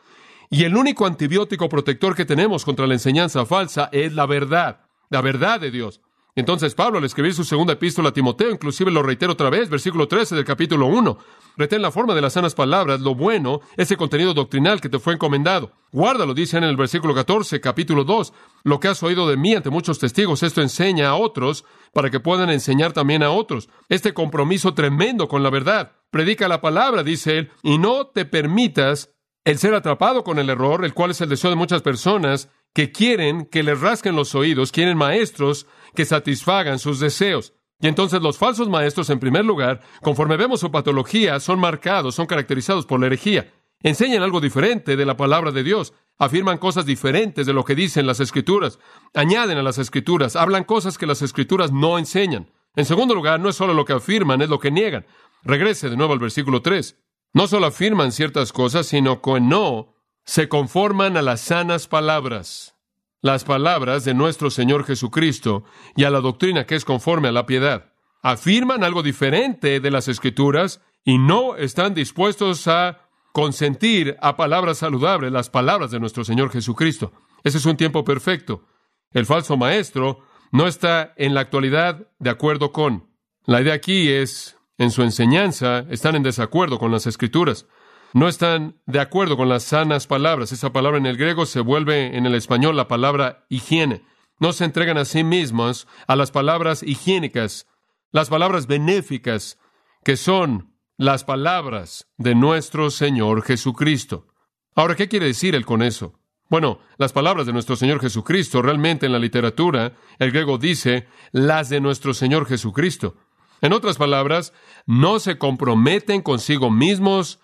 Y 0.55 0.65
el 0.65 0.77
único 0.77 1.07
antibiótico 1.07 1.67
protector 1.71 2.15
que 2.15 2.27
tenemos 2.27 2.67
contra 2.67 2.87
la 2.87 2.93
enseñanza 2.93 3.47
falsa 3.47 3.89
es 3.91 4.13
la 4.13 4.27
verdad, 4.27 4.83
la 5.09 5.23
verdad 5.23 5.59
de 5.59 5.71
Dios. 5.71 6.03
Entonces 6.35 6.75
Pablo 6.75 6.99
al 6.99 7.05
escribir 7.05 7.33
su 7.33 7.43
segunda 7.43 7.73
epístola 7.73 8.11
a 8.11 8.13
Timoteo, 8.13 8.51
inclusive 8.51 8.91
lo 8.91 9.03
reitero 9.03 9.33
otra 9.33 9.49
vez, 9.49 9.71
versículo 9.71 10.09
13 10.09 10.35
del 10.35 10.45
capítulo 10.45 10.89
1, 10.89 11.17
retén 11.57 11.81
la 11.81 11.91
forma 11.91 12.15
de 12.15 12.21
las 12.21 12.35
sanas 12.35 12.55
palabras, 12.55 13.01
lo 13.01 13.15
bueno, 13.15 13.63
ese 13.79 13.97
contenido 13.97 14.35
doctrinal 14.35 14.83
que 14.83 14.91
te 14.91 14.99
fue 14.99 15.15
encomendado. 15.15 15.73
Guárdalo, 15.91 16.35
dice 16.35 16.59
en 16.59 16.65
el 16.65 16.77
versículo 16.77 17.15
14, 17.15 17.59
capítulo 17.63 18.05
2, 18.05 18.35
lo 18.65 18.79
que 18.79 18.89
has 18.89 19.03
oído 19.03 19.27
de 19.27 19.39
mí 19.39 19.55
ante 19.55 19.71
muchos 19.71 19.99
testigos, 19.99 20.43
esto 20.43 20.61
enseña 20.61 21.09
a 21.09 21.15
otros 21.15 21.65
para 21.95 22.11
que 22.11 22.21
puedan 22.21 22.51
enseñar 22.51 22.93
también 22.93 23.23
a 23.23 23.31
otros. 23.31 23.71
Este 23.89 24.13
compromiso 24.13 24.75
tremendo 24.75 25.29
con 25.29 25.43
la 25.43 25.49
verdad. 25.49 25.93
Predica 26.11 26.47
la 26.47 26.61
palabra, 26.61 27.03
dice 27.03 27.39
él, 27.39 27.51
y 27.63 27.79
no 27.79 28.09
te 28.09 28.27
permitas 28.27 29.12
el 29.45 29.59
ser 29.59 29.75
atrapado 29.75 30.23
con 30.23 30.39
el 30.39 30.51
error, 30.51 30.85
el 30.85 30.95
cual 30.95 31.11
es 31.11 31.21
el 31.21 31.29
deseo 31.29 31.51
de 31.51 31.57
muchas 31.57 31.83
personas 31.83 32.49
que 32.75 32.93
quieren 32.93 33.47
que 33.47 33.63
les 33.63 33.81
rasquen 33.81 34.17
los 34.17 34.35
oídos, 34.35 34.73
quieren 34.73 34.97
maestros 34.97 35.67
que 35.95 36.05
satisfagan 36.05 36.79
sus 36.79 37.01
deseos. 37.01 37.55
Y 37.81 37.89
entonces 37.89 38.23
los 38.23 38.39
falsos 38.39 38.69
maestros, 38.69 39.11
en 39.11 39.19
primer 39.19 39.45
lugar, 39.45 39.81
conforme 40.01 40.37
vemos 40.37 40.61
su 40.61 40.71
patología, 40.71 41.41
son 41.41 41.59
marcados, 41.59 42.15
son 42.15 42.27
caracterizados 42.27 42.87
por 42.87 43.01
la 43.01 43.07
herejía. 43.07 43.53
Enseñan 43.81 44.23
algo 44.23 44.41
diferente 44.41 44.97
de 44.97 45.05
la 45.05 45.17
palabra 45.17 45.51
de 45.51 45.65
Dios, 45.65 45.93
afirman 46.17 46.59
cosas 46.59 46.87
diferentes 46.87 47.45
de 47.45 47.53
lo 47.53 47.65
que 47.65 47.75
dicen 47.75 48.07
las 48.07 48.21
escrituras, 48.21 48.79
añaden 49.13 49.59
a 49.59 49.63
las 49.65 49.79
escrituras, 49.79 50.37
hablan 50.37 50.63
cosas 50.63 50.97
que 50.97 51.07
las 51.07 51.21
escrituras 51.23 51.73
no 51.73 51.99
enseñan. 51.99 52.53
En 52.77 52.85
segundo 52.85 53.17
lugar, 53.17 53.41
no 53.41 53.49
es 53.49 53.57
solo 53.57 53.75
lo 53.75 53.85
que 53.85 53.93
afirman, 53.93 54.41
es 54.41 54.49
lo 54.49 54.61
que 54.61 54.71
niegan. 54.71 55.05
Regrese 55.43 55.91
de 55.91 55.97
nuevo 55.97 56.13
al 56.13 56.21
versículo 56.21 56.63
3. 56.63 56.97
No 57.33 57.47
solo 57.47 57.67
afirman 57.67 58.13
ciertas 58.13 58.53
cosas, 58.53 58.87
sino 58.87 59.23
que 59.23 59.41
no 59.41 59.95
se 60.25 60.49
conforman 60.49 61.17
a 61.17 61.23
las 61.23 61.41
sanas 61.41 61.89
palabras, 61.89 62.77
las 63.21 63.45
palabras 63.45 64.05
de 64.05 64.15
nuestro 64.15 64.51
Señor 64.51 64.85
Jesucristo 64.85 65.65
y 65.97 66.05
a 66.05 66.11
la 66.11 66.21
doctrina 66.21 66.67
que 66.67 66.75
es 66.75 66.85
conforme 66.85 67.29
a 67.29 67.33
la 67.33 67.47
piedad. 67.47 67.93
Afirman 68.23 68.85
algo 68.85 69.03
diferente 69.03 69.81
de 69.81 69.91
las 69.91 70.09
Escrituras 70.09 70.81
y 71.05 71.19
no 71.19 71.57
están 71.57 71.95
dispuestos 71.95 72.69
a 72.69 73.09
consentir 73.33 74.17
a 74.21 74.37
palabras 74.37 74.79
saludables, 74.79 75.33
las 75.33 75.51
palabras 75.51 75.91
de 75.91 76.01
nuestro 76.01 76.25
Señor 76.25 76.51
Jesucristo. 76.51 77.13
Ese 77.43 77.59
es 77.59 77.67
un 77.67 77.77
tiempo 77.77 78.05
perfecto. 78.05 78.67
El 79.11 79.27
falso 79.27 79.57
maestro 79.57 80.21
no 80.53 80.67
está 80.67 81.15
en 81.17 81.35
la 81.35 81.41
actualidad 81.41 82.09
de 82.19 82.31
acuerdo 82.31 82.73
con. 82.73 83.11
La 83.45 83.61
idea 83.61 83.75
aquí 83.75 84.09
es 84.09 84.57
en 84.83 84.91
su 84.91 85.03
enseñanza 85.03 85.87
están 85.91 86.17
en 86.17 86.23
desacuerdo 86.25 86.79
con 86.79 86.91
las 86.91 87.07
escrituras. 87.07 87.67
No 88.15 88.29
están 88.29 88.81
de 88.87 89.01
acuerdo 89.01 89.37
con 89.37 89.49
las 89.49 89.63
sanas 89.63 90.07
palabras. 90.07 90.53
Esa 90.53 90.73
palabra 90.73 90.99
en 90.99 91.07
el 91.07 91.17
griego 91.17 91.47
se 91.47 91.61
vuelve 91.61 92.17
en 92.17 92.27
el 92.27 92.35
español 92.35 92.77
la 92.77 92.89
palabra 92.89 93.47
higiene. 93.49 94.05
No 94.39 94.53
se 94.53 94.65
entregan 94.65 94.99
a 94.99 95.05
sí 95.05 95.23
mismos 95.23 95.87
a 96.09 96.17
las 96.17 96.33
palabras 96.33 96.83
higiénicas, 96.83 97.69
las 98.11 98.29
palabras 98.29 98.67
benéficas, 98.67 99.59
que 100.05 100.17
son 100.17 100.75
las 100.97 101.23
palabras 101.23 102.09
de 102.19 102.35
nuestro 102.35 102.91
Señor 102.91 103.43
Jesucristo. 103.43 104.27
Ahora, 104.75 104.97
¿qué 104.97 105.09
quiere 105.09 105.27
decir 105.27 105.55
él 105.55 105.65
con 105.65 105.83
eso? 105.83 106.19
Bueno, 106.51 106.81
las 106.99 107.13
palabras 107.13 107.47
de 107.47 107.53
nuestro 107.53 107.77
Señor 107.77 108.01
Jesucristo, 108.01 108.61
realmente 108.61 109.07
en 109.07 109.13
la 109.13 109.19
literatura, 109.19 109.95
el 110.19 110.33
griego 110.33 110.59
dice 110.59 111.07
las 111.31 111.69
de 111.69 111.81
nuestro 111.81 112.13
Señor 112.13 112.47
Jesucristo. 112.47 113.17
En 113.63 113.73
otras 113.73 113.97
palabras, 113.97 114.53
no 114.87 115.21
se 115.21 115.39
comprometen 115.39 116.21
consigo 116.21 116.71
mismos 116.71 117.39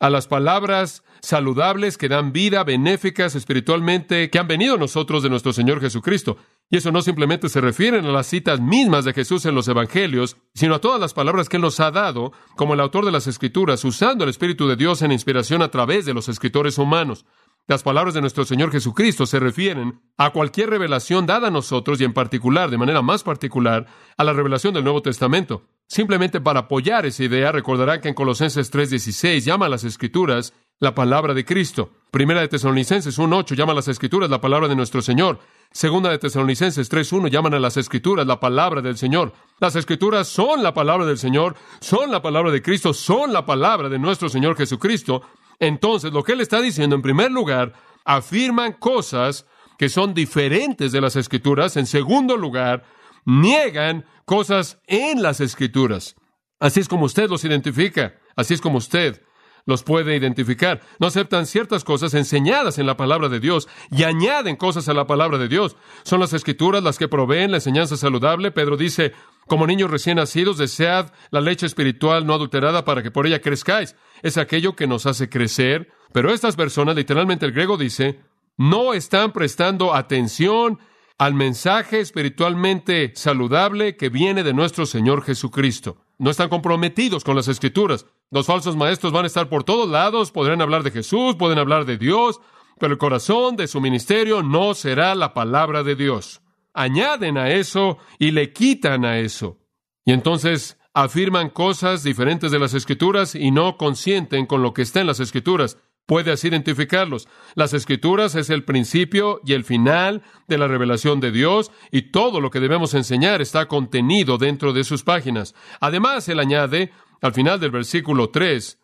a 0.00 0.10
las 0.10 0.26
palabras 0.26 1.04
saludables 1.20 1.96
que 1.96 2.08
dan 2.08 2.32
vida, 2.32 2.64
benéficas 2.64 3.36
espiritualmente, 3.36 4.30
que 4.30 4.38
han 4.40 4.48
venido 4.48 4.74
a 4.74 4.78
nosotros 4.78 5.22
de 5.22 5.30
nuestro 5.30 5.52
Señor 5.52 5.80
Jesucristo. 5.80 6.38
Y 6.68 6.78
eso 6.78 6.90
no 6.90 7.02
simplemente 7.02 7.48
se 7.48 7.60
refieren 7.60 8.06
a 8.06 8.10
las 8.10 8.26
citas 8.26 8.60
mismas 8.60 9.04
de 9.04 9.12
Jesús 9.12 9.44
en 9.44 9.54
los 9.54 9.68
Evangelios, 9.68 10.38
sino 10.54 10.74
a 10.74 10.80
todas 10.80 11.00
las 11.00 11.14
palabras 11.14 11.48
que 11.48 11.58
Él 11.58 11.62
nos 11.62 11.78
ha 11.80 11.90
dado, 11.90 12.32
como 12.56 12.74
el 12.74 12.80
autor 12.80 13.04
de 13.04 13.12
las 13.12 13.26
Escrituras, 13.26 13.84
usando 13.84 14.24
el 14.24 14.30
Espíritu 14.30 14.66
de 14.66 14.76
Dios 14.76 15.02
en 15.02 15.12
inspiración 15.12 15.62
a 15.62 15.70
través 15.70 16.06
de 16.06 16.14
los 16.14 16.28
escritores 16.28 16.78
humanos. 16.78 17.26
Las 17.68 17.84
palabras 17.84 18.12
de 18.12 18.20
nuestro 18.20 18.44
Señor 18.44 18.72
Jesucristo 18.72 19.24
se 19.24 19.38
refieren 19.38 20.00
a 20.18 20.30
cualquier 20.30 20.68
revelación 20.68 21.26
dada 21.26 21.46
a 21.46 21.50
nosotros 21.50 22.00
y 22.00 22.04
en 22.04 22.12
particular, 22.12 22.70
de 22.70 22.78
manera 22.78 23.02
más 23.02 23.22
particular, 23.22 23.86
a 24.16 24.24
la 24.24 24.32
revelación 24.32 24.74
del 24.74 24.82
Nuevo 24.82 25.00
Testamento. 25.00 25.62
Simplemente 25.86 26.40
para 26.40 26.60
apoyar 26.60 27.06
esa 27.06 27.22
idea, 27.22 27.52
recordarán 27.52 28.00
que 28.00 28.08
en 28.08 28.14
Colosenses 28.14 28.72
3:16 28.72 29.44
llama 29.44 29.66
a 29.66 29.68
las 29.68 29.84
Escrituras 29.84 30.54
la 30.80 30.96
palabra 30.96 31.34
de 31.34 31.44
Cristo. 31.44 31.90
Primera 32.10 32.40
de 32.40 32.48
Tesalonicenses 32.48 33.16
1:8 33.16 33.54
llama 33.54 33.72
a 33.72 33.76
las 33.76 33.88
Escrituras 33.88 34.28
la 34.28 34.40
palabra 34.40 34.66
de 34.66 34.74
nuestro 34.74 35.00
Señor. 35.00 35.38
Segunda 35.70 36.10
de 36.10 36.18
Tesalonicenses 36.18 36.88
3:1 36.88 37.28
llaman 37.28 37.54
a 37.54 37.60
las 37.60 37.76
Escrituras 37.76 38.26
la 38.26 38.40
palabra 38.40 38.82
del 38.82 38.96
Señor. 38.96 39.32
Las 39.60 39.76
Escrituras 39.76 40.26
son 40.26 40.64
la 40.64 40.74
palabra 40.74 41.06
del 41.06 41.16
Señor, 41.16 41.54
son 41.80 42.10
la 42.10 42.20
palabra 42.20 42.50
de 42.50 42.60
Cristo, 42.60 42.92
son 42.92 43.32
la 43.32 43.46
palabra 43.46 43.88
de 43.88 44.00
nuestro 44.00 44.28
Señor 44.28 44.56
Jesucristo. 44.56 45.22
Entonces, 45.62 46.12
lo 46.12 46.24
que 46.24 46.32
él 46.32 46.40
está 46.40 46.60
diciendo, 46.60 46.96
en 46.96 47.02
primer 47.02 47.30
lugar, 47.30 47.72
afirman 48.04 48.72
cosas 48.72 49.46
que 49.78 49.88
son 49.88 50.12
diferentes 50.12 50.90
de 50.90 51.00
las 51.00 51.14
escrituras. 51.14 51.76
En 51.76 51.86
segundo 51.86 52.36
lugar, 52.36 52.82
niegan 53.24 54.04
cosas 54.24 54.80
en 54.88 55.22
las 55.22 55.40
escrituras. 55.40 56.16
Así 56.58 56.80
es 56.80 56.88
como 56.88 57.04
usted 57.04 57.30
los 57.30 57.44
identifica. 57.44 58.14
Así 58.34 58.54
es 58.54 58.60
como 58.60 58.78
usted 58.78 59.22
los 59.64 59.84
puede 59.84 60.16
identificar. 60.16 60.80
No 60.98 61.06
aceptan 61.06 61.46
ciertas 61.46 61.84
cosas 61.84 62.14
enseñadas 62.14 62.78
en 62.78 62.86
la 62.86 62.96
palabra 62.96 63.28
de 63.28 63.38
Dios 63.38 63.68
y 63.90 64.02
añaden 64.02 64.56
cosas 64.56 64.88
a 64.88 64.94
la 64.94 65.06
palabra 65.06 65.38
de 65.38 65.46
Dios. 65.46 65.76
Son 66.02 66.18
las 66.18 66.32
escrituras 66.32 66.82
las 66.82 66.98
que 66.98 67.06
proveen 67.06 67.52
la 67.52 67.58
enseñanza 67.58 67.96
saludable. 67.96 68.50
Pedro 68.50 68.76
dice, 68.76 69.12
como 69.46 69.66
niños 69.66 69.92
recién 69.92 70.16
nacidos, 70.16 70.58
desead 70.58 71.12
la 71.30 71.40
leche 71.40 71.66
espiritual 71.66 72.26
no 72.26 72.34
adulterada 72.34 72.84
para 72.84 73.02
que 73.02 73.12
por 73.12 73.28
ella 73.28 73.40
crezcáis. 73.40 73.94
Es 74.22 74.38
aquello 74.38 74.74
que 74.76 74.86
nos 74.86 75.06
hace 75.06 75.28
crecer. 75.28 75.88
Pero 76.12 76.32
estas 76.32 76.56
personas, 76.56 76.96
literalmente 76.96 77.46
el 77.46 77.52
griego 77.52 77.76
dice, 77.76 78.20
No 78.56 78.94
están 78.94 79.32
prestando 79.32 79.94
atención 79.94 80.78
al 81.18 81.34
mensaje 81.34 82.00
espiritualmente 82.00 83.12
saludable 83.14 83.96
que 83.96 84.08
viene 84.08 84.42
de 84.42 84.54
nuestro 84.54 84.86
Señor 84.86 85.22
Jesucristo. 85.22 85.98
No 86.18 86.30
están 86.30 86.48
comprometidos 86.48 87.24
con 87.24 87.36
las 87.36 87.48
escrituras. 87.48 88.06
Los 88.30 88.46
falsos 88.46 88.76
maestros 88.76 89.12
van 89.12 89.24
a 89.24 89.26
estar 89.26 89.48
por 89.48 89.64
todos 89.64 89.88
lados, 89.88 90.32
podrán 90.32 90.62
hablar 90.62 90.82
de 90.82 90.90
Jesús, 90.90 91.36
pueden 91.36 91.58
hablar 91.58 91.84
de 91.84 91.98
Dios, 91.98 92.40
pero 92.78 92.92
el 92.92 92.98
corazón 92.98 93.56
de 93.56 93.68
su 93.68 93.80
ministerio 93.80 94.42
no 94.42 94.74
será 94.74 95.14
la 95.14 95.34
palabra 95.34 95.82
de 95.82 95.94
Dios. 95.94 96.42
Añaden 96.74 97.38
a 97.38 97.50
eso 97.50 97.98
y 98.18 98.30
le 98.30 98.52
quitan 98.52 99.04
a 99.04 99.18
eso. 99.18 99.58
Y 100.04 100.12
entonces 100.12 100.78
afirman 100.94 101.50
cosas 101.50 102.02
diferentes 102.02 102.50
de 102.50 102.58
las 102.58 102.74
escrituras 102.74 103.34
y 103.34 103.50
no 103.50 103.76
consienten 103.76 104.46
con 104.46 104.62
lo 104.62 104.74
que 104.74 104.82
está 104.82 105.00
en 105.00 105.06
las 105.06 105.20
escrituras 105.20 105.78
puedes 106.06 106.44
identificarlos. 106.44 107.28
Las 107.54 107.74
escrituras 107.74 108.34
es 108.34 108.50
el 108.50 108.64
principio 108.64 109.40
y 109.44 109.54
el 109.54 109.64
final 109.64 110.22
de 110.48 110.58
la 110.58 110.68
revelación 110.68 111.20
de 111.20 111.30
Dios 111.30 111.70
y 111.90 112.10
todo 112.10 112.40
lo 112.40 112.50
que 112.50 112.60
debemos 112.60 112.94
enseñar 112.94 113.40
está 113.40 113.66
contenido 113.66 114.38
dentro 114.38 114.72
de 114.72 114.84
sus 114.84 115.04
páginas. 115.04 115.54
Además, 115.80 116.28
él 116.28 116.40
añade, 116.40 116.92
al 117.20 117.32
final 117.32 117.60
del 117.60 117.70
versículo 117.70 118.30
3, 118.30 118.78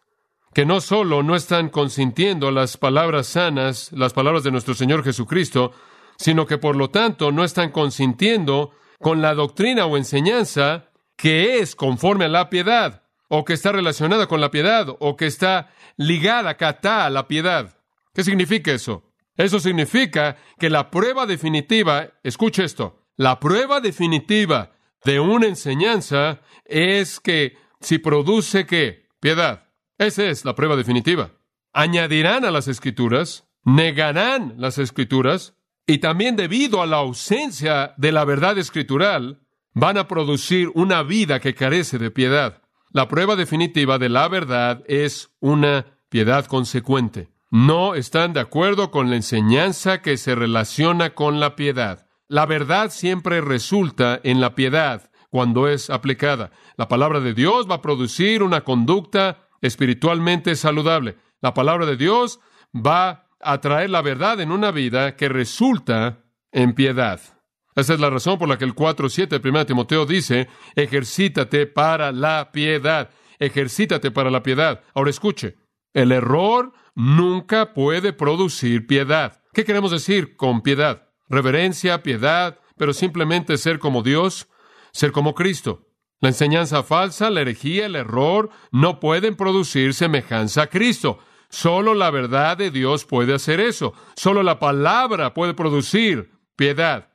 que 0.55 0.65
no 0.65 0.81
solo 0.81 1.23
no 1.23 1.37
están 1.37 1.69
consintiendo 1.69 2.51
las 2.51 2.77
palabras 2.77 3.27
sanas, 3.27 3.93
las 3.93 4.13
palabras 4.13 4.43
de 4.43 4.51
nuestro 4.51 4.75
Señor 4.75 5.05
Jesucristo, 5.05 5.73
sino 6.17 6.47
que 6.47 6.59
por 6.59 6.77
lo 6.77 6.91
tanto 6.91 7.31
no 7.31 7.45
están 7.45 7.71
consintiendo 7.71 8.71
con 9.01 9.23
la 9.23 9.35
doctrina 9.35 9.87
o 9.87 9.97
enseñanza 9.97 10.88
que 11.19 11.59
es 11.59 11.75
conforme 11.75 12.25
a 12.25 12.29
la 12.29 12.49
piedad 12.49 13.03
o 13.29 13.45
que 13.45 13.53
está 13.53 13.73
relacionada 13.73 14.27
con 14.27 14.41
la 14.41 14.51
piedad, 14.51 14.87
o 15.01 15.17
que 15.17 15.27
está 15.27 15.71
ligada, 15.99 16.57
catá, 16.57 17.05
a 17.05 17.11
la 17.11 17.29
piedad. 17.29 17.77
¿Qué 18.15 18.25
significa 18.25 18.73
eso? 18.73 19.05
Eso 19.37 19.61
significa 19.61 20.37
que 20.59 20.71
la 20.71 20.91
prueba 20.91 21.27
definitiva, 21.27 22.09
escuche 22.23 22.65
esto, 22.65 23.05
la 23.17 23.39
prueba 23.39 23.81
definitiva 23.81 24.73
de 25.05 25.21
una 25.21 25.47
enseñanza 25.47 26.41
es 26.65 27.21
que 27.21 27.59
si 27.81 27.99
produce 27.99 28.65
qué? 28.65 29.09
Piedad. 29.21 29.69
Esa 29.99 30.25
es 30.25 30.45
la 30.45 30.55
prueba 30.55 30.77
definitiva. 30.77 31.33
Añadirán 31.73 32.45
a 32.45 32.51
las 32.51 32.67
escrituras, 32.67 33.47
negarán 33.65 34.55
las 34.57 34.79
escrituras, 34.79 35.55
y 35.87 35.99
también 35.99 36.37
debido 36.37 36.81
a 36.81 36.87
la 36.87 36.99
ausencia 36.99 37.95
de 37.97 38.13
la 38.13 38.25
verdad 38.25 38.57
escritural, 38.59 39.43
van 39.79 39.97
a 39.97 40.09
producir 40.09 40.71
una 40.75 41.05
vida 41.05 41.39
que 41.39 41.55
carece 41.55 41.99
de 41.99 42.11
piedad. 42.11 42.63
La 42.91 43.07
prueba 43.07 43.37
definitiva 43.37 43.99
de 43.99 44.09
la 44.09 44.27
verdad 44.27 44.83
es 44.89 45.31
una 45.39 45.87
piedad 46.09 46.47
consecuente. 46.47 47.29
No 47.51 47.95
están 47.95 48.33
de 48.33 48.41
acuerdo 48.41 48.91
con 48.91 49.09
la 49.09 49.17
enseñanza 49.17 50.03
que 50.03 50.17
se 50.17 50.35
relaciona 50.35 51.15
con 51.15 51.39
la 51.39 51.55
piedad. 51.55 52.09
La 52.27 52.45
verdad 52.45 52.91
siempre 52.91 53.41
resulta 53.41 54.21
en 54.25 54.41
la 54.41 54.57
piedad 54.57 55.11
cuando 55.31 55.69
es 55.69 55.91
aplicada. 55.91 56.51
La 56.77 56.89
palabra 56.89 57.21
de 57.21 57.33
Dios 57.33 57.71
va 57.71 57.77
a 57.77 57.83
producir 57.83 58.43
una 58.43 58.63
conducta 58.63 59.49
espiritualmente 59.61 60.57
saludable. 60.57 61.19
La 61.41 61.55
palabra 61.55 61.87
de 61.87 61.97
Dios 61.97 62.41
va 62.75 63.29
a 63.41 63.61
traer 63.61 63.91
la 63.91 64.03
verdad 64.03 64.41
en 64.41 64.51
una 64.51 64.73
vida 64.73 65.15
que 65.15 65.29
resulta 65.29 66.25
en 66.51 66.75
piedad. 66.75 67.38
Esa 67.79 67.95
es 67.95 68.01
la 68.01 68.11
razón 68.11 68.41
por 68.41 68.49
la 68.49 68.59
que 68.59 68.65
el 68.65 68.75
4.7 68.75 69.39
de 69.39 69.49
1 69.49 69.67
Timoteo 69.67 70.05
dice, 70.05 70.49
ejercítate 70.75 71.67
para 71.69 72.11
la 72.11 72.51
piedad, 72.51 73.11
ejercítate 73.39 74.11
para 74.11 74.33
la 74.33 74.43
piedad. 74.43 74.83
Ahora 74.95 75.11
escuche, 75.11 75.59
el 75.95 76.11
error 76.11 76.73
nunca 76.97 77.75
puede 77.75 78.13
producir 78.13 78.89
piedad. 78.89 79.43
¿Qué 79.53 79.65
queremos 79.65 79.93
decir 79.93 80.35
con 80.35 80.63
piedad? 80.63 81.07
Reverencia, 81.29 82.03
piedad, 82.03 82.59
pero 82.77 82.93
simplemente 82.93 83.57
ser 83.57 83.79
como 83.79 84.03
Dios, 84.03 84.49
ser 84.91 85.13
como 85.13 85.37
Cristo. 85.37 85.87
La 86.21 86.31
enseñanza 86.31 86.83
falsa, 86.83 87.31
la 87.31 87.43
herejía, 87.43 87.87
el 87.87 87.95
error 87.95 88.51
no 88.73 88.99
pueden 88.99 89.37
producir 89.37 89.95
semejanza 89.95 90.63
a 90.63 90.67
Cristo. 90.67 91.21
Solo 91.49 91.95
la 91.95 92.11
verdad 92.11 92.57
de 92.57 92.73
Dios 92.73 93.05
puede 93.05 93.35
hacer 93.35 93.61
eso. 93.61 93.95
Solo 94.17 94.43
la 94.43 94.59
palabra 94.59 95.33
puede 95.33 95.55
producir 95.55 96.33
piedad. 96.57 97.08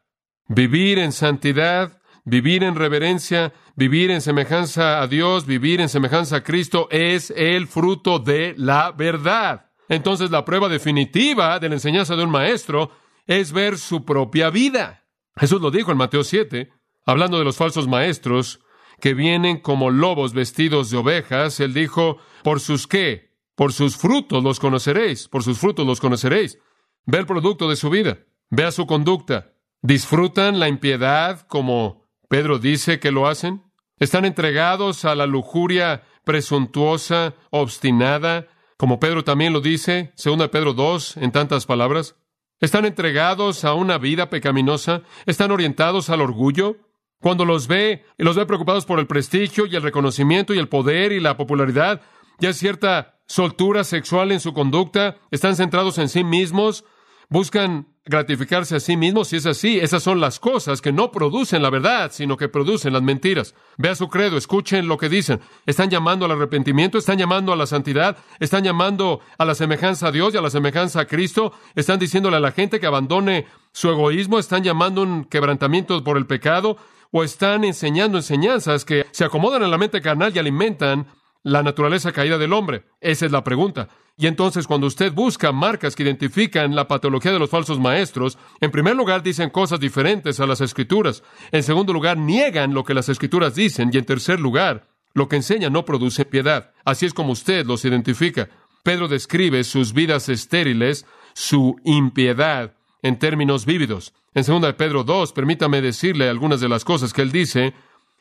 Vivir 0.55 0.99
en 0.99 1.11
santidad, 1.11 1.99
vivir 2.25 2.63
en 2.63 2.75
reverencia, 2.75 3.53
vivir 3.75 4.11
en 4.11 4.21
semejanza 4.21 5.01
a 5.01 5.07
Dios, 5.07 5.47
vivir 5.47 5.81
en 5.81 5.89
semejanza 5.89 6.35
a 6.35 6.43
Cristo 6.43 6.87
es 6.91 7.33
el 7.35 7.65
fruto 7.65 8.19
de 8.19 8.53
la 8.55 8.91
verdad. 8.91 9.71
Entonces 9.89 10.29
la 10.29 10.45
prueba 10.45 10.69
definitiva 10.69 11.57
de 11.57 11.69
la 11.69 11.75
enseñanza 11.75 12.15
de 12.15 12.23
un 12.23 12.29
maestro 12.29 12.91
es 13.25 13.51
ver 13.51 13.79
su 13.79 14.05
propia 14.05 14.51
vida. 14.51 15.05
Jesús 15.35 15.59
lo 15.59 15.71
dijo 15.71 15.91
en 15.91 15.97
Mateo 15.97 16.23
7, 16.23 16.69
hablando 17.07 17.39
de 17.39 17.45
los 17.45 17.57
falsos 17.57 17.87
maestros 17.87 18.59
que 19.01 19.15
vienen 19.15 19.59
como 19.59 19.89
lobos 19.89 20.33
vestidos 20.33 20.91
de 20.91 20.97
ovejas. 20.97 21.59
Él 21.61 21.73
dijo, 21.73 22.19
¿por 22.43 22.59
sus 22.59 22.85
qué? 22.85 23.31
Por 23.55 23.73
sus 23.73 23.97
frutos 23.97 24.43
los 24.43 24.59
conoceréis, 24.59 25.27
por 25.29 25.41
sus 25.41 25.57
frutos 25.57 25.87
los 25.87 25.99
conoceréis. 25.99 26.59
Ve 27.07 27.17
el 27.17 27.25
producto 27.25 27.67
de 27.67 27.75
su 27.75 27.89
vida, 27.89 28.19
vea 28.51 28.71
su 28.71 28.85
conducta, 28.85 29.52
¿Disfrutan 29.85 30.61
la 30.61 30.69
impiedad 30.69 31.41
como 31.49 32.07
Pedro 32.29 32.57
dice 32.57 33.01
que 33.01 33.11
lo 33.11 33.27
hacen? 33.27 33.63
¿Están 33.99 34.23
entregados 34.23 35.03
a 35.03 35.13
la 35.13 35.27
lujuria 35.27 36.03
presuntuosa, 36.23 37.35
obstinada, 37.49 38.47
como 38.77 39.01
Pedro 39.01 39.25
también 39.25 39.51
lo 39.51 39.59
dice, 39.59 40.13
segunda 40.15 40.49
Pedro 40.49 40.73
2, 40.73 41.17
en 41.17 41.33
tantas 41.33 41.65
palabras? 41.65 42.15
¿Están 42.61 42.85
entregados 42.85 43.65
a 43.65 43.73
una 43.73 43.97
vida 43.97 44.29
pecaminosa? 44.29 45.01
¿Están 45.25 45.51
orientados 45.51 46.09
al 46.09 46.21
orgullo? 46.21 46.77
Cuando 47.19 47.43
los 47.43 47.67
ve, 47.67 48.05
y 48.17 48.23
los 48.23 48.37
ve 48.37 48.45
preocupados 48.45 48.85
por 48.85 48.99
el 48.99 49.07
prestigio 49.07 49.65
y 49.65 49.75
el 49.75 49.83
reconocimiento 49.83 50.53
y 50.53 50.59
el 50.59 50.69
poder 50.69 51.11
y 51.11 51.19
la 51.19 51.35
popularidad, 51.35 51.99
ya 52.39 52.53
cierta 52.53 53.19
soltura 53.27 53.83
sexual 53.83 54.31
en 54.31 54.39
su 54.39 54.53
conducta, 54.53 55.17
están 55.29 55.57
centrados 55.57 55.97
en 55.97 56.07
sí 56.07 56.23
mismos, 56.23 56.85
buscan 57.27 57.92
gratificarse 58.05 58.75
a 58.75 58.79
sí 58.79 58.97
mismos. 58.97 59.29
Si 59.29 59.37
es 59.37 59.45
así, 59.45 59.79
esas 59.79 60.03
son 60.03 60.19
las 60.19 60.39
cosas 60.39 60.81
que 60.81 60.91
no 60.91 61.11
producen 61.11 61.61
la 61.61 61.69
verdad, 61.69 62.11
sino 62.11 62.37
que 62.37 62.49
producen 62.49 62.93
las 62.93 63.01
mentiras. 63.01 63.55
Vea 63.77 63.95
su 63.95 64.09
credo, 64.09 64.37
escuchen 64.37 64.87
lo 64.87 64.97
que 64.97 65.09
dicen. 65.09 65.39
Están 65.65 65.89
llamando 65.89 66.25
al 66.25 66.31
arrepentimiento, 66.31 66.97
están 66.97 67.17
llamando 67.17 67.53
a 67.53 67.55
la 67.55 67.65
santidad, 67.65 68.17
están 68.39 68.63
llamando 68.63 69.21
a 69.37 69.45
la 69.45 69.55
semejanza 69.55 70.07
a 70.07 70.11
Dios 70.11 70.33
y 70.33 70.37
a 70.37 70.41
la 70.41 70.49
semejanza 70.49 71.01
a 71.01 71.05
Cristo, 71.05 71.53
están 71.75 71.99
diciéndole 71.99 72.37
a 72.37 72.41
la 72.41 72.51
gente 72.51 72.79
que 72.79 72.87
abandone 72.87 73.45
su 73.71 73.89
egoísmo, 73.89 74.37
están 74.37 74.63
llamando 74.63 75.01
un 75.01 75.23
quebrantamiento 75.25 76.03
por 76.03 76.17
el 76.17 76.25
pecado, 76.25 76.77
o 77.15 77.23
están 77.23 77.63
enseñando 77.63 78.17
enseñanzas 78.17 78.85
que 78.85 79.05
se 79.11 79.23
acomodan 79.23 79.61
a 79.61 79.67
la 79.67 79.77
mente 79.77 80.01
carnal 80.01 80.35
y 80.35 80.39
alimentan 80.39 81.05
la 81.43 81.61
naturaleza 81.61 82.11
caída 82.11 82.37
del 82.37 82.53
hombre. 82.53 82.85
Esa 83.01 83.25
es 83.25 83.31
la 83.31 83.43
pregunta. 83.43 83.89
Y 84.17 84.27
entonces 84.27 84.67
cuando 84.67 84.87
usted 84.87 85.11
busca 85.11 85.51
marcas 85.51 85.95
que 85.95 86.03
identifican 86.03 86.75
la 86.75 86.87
patología 86.87 87.31
de 87.31 87.39
los 87.39 87.49
falsos 87.49 87.79
maestros, 87.79 88.37
en 88.61 88.71
primer 88.71 88.95
lugar 88.95 89.23
dicen 89.23 89.49
cosas 89.49 89.79
diferentes 89.79 90.39
a 90.39 90.45
las 90.45 90.61
escrituras, 90.61 91.23
en 91.51 91.63
segundo 91.63 91.93
lugar 91.93 92.17
niegan 92.17 92.73
lo 92.73 92.83
que 92.83 92.93
las 92.93 93.09
escrituras 93.09 93.55
dicen 93.55 93.89
y 93.91 93.97
en 93.97 94.05
tercer 94.05 94.39
lugar, 94.39 94.87
lo 95.13 95.27
que 95.27 95.35
enseñan 95.35 95.73
no 95.73 95.85
produce 95.85 96.25
piedad. 96.25 96.71
Así 96.85 97.05
es 97.05 97.13
como 97.13 97.33
usted 97.33 97.65
los 97.65 97.85
identifica. 97.85 98.49
Pedro 98.83 99.07
describe 99.07 99.63
sus 99.63 99.93
vidas 99.93 100.29
estériles, 100.29 101.05
su 101.33 101.75
impiedad, 101.83 102.75
en 103.01 103.19
términos 103.19 103.65
vívidos. 103.65 104.13
En 104.33 104.43
2 104.45 104.61
de 104.61 104.73
Pedro 104.73 105.03
2, 105.03 105.33
permítame 105.33 105.81
decirle 105.81 106.29
algunas 106.29 106.59
de 106.61 106.69
las 106.69 106.83
cosas 106.83 107.13
que 107.13 107.21
él 107.21 107.31
dice, 107.31 107.73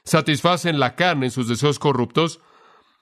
satisfacen 0.05 0.79
la 0.79 0.95
carne 0.95 1.27
en 1.27 1.33
sus 1.33 1.49
deseos 1.49 1.79
corruptos, 1.79 2.41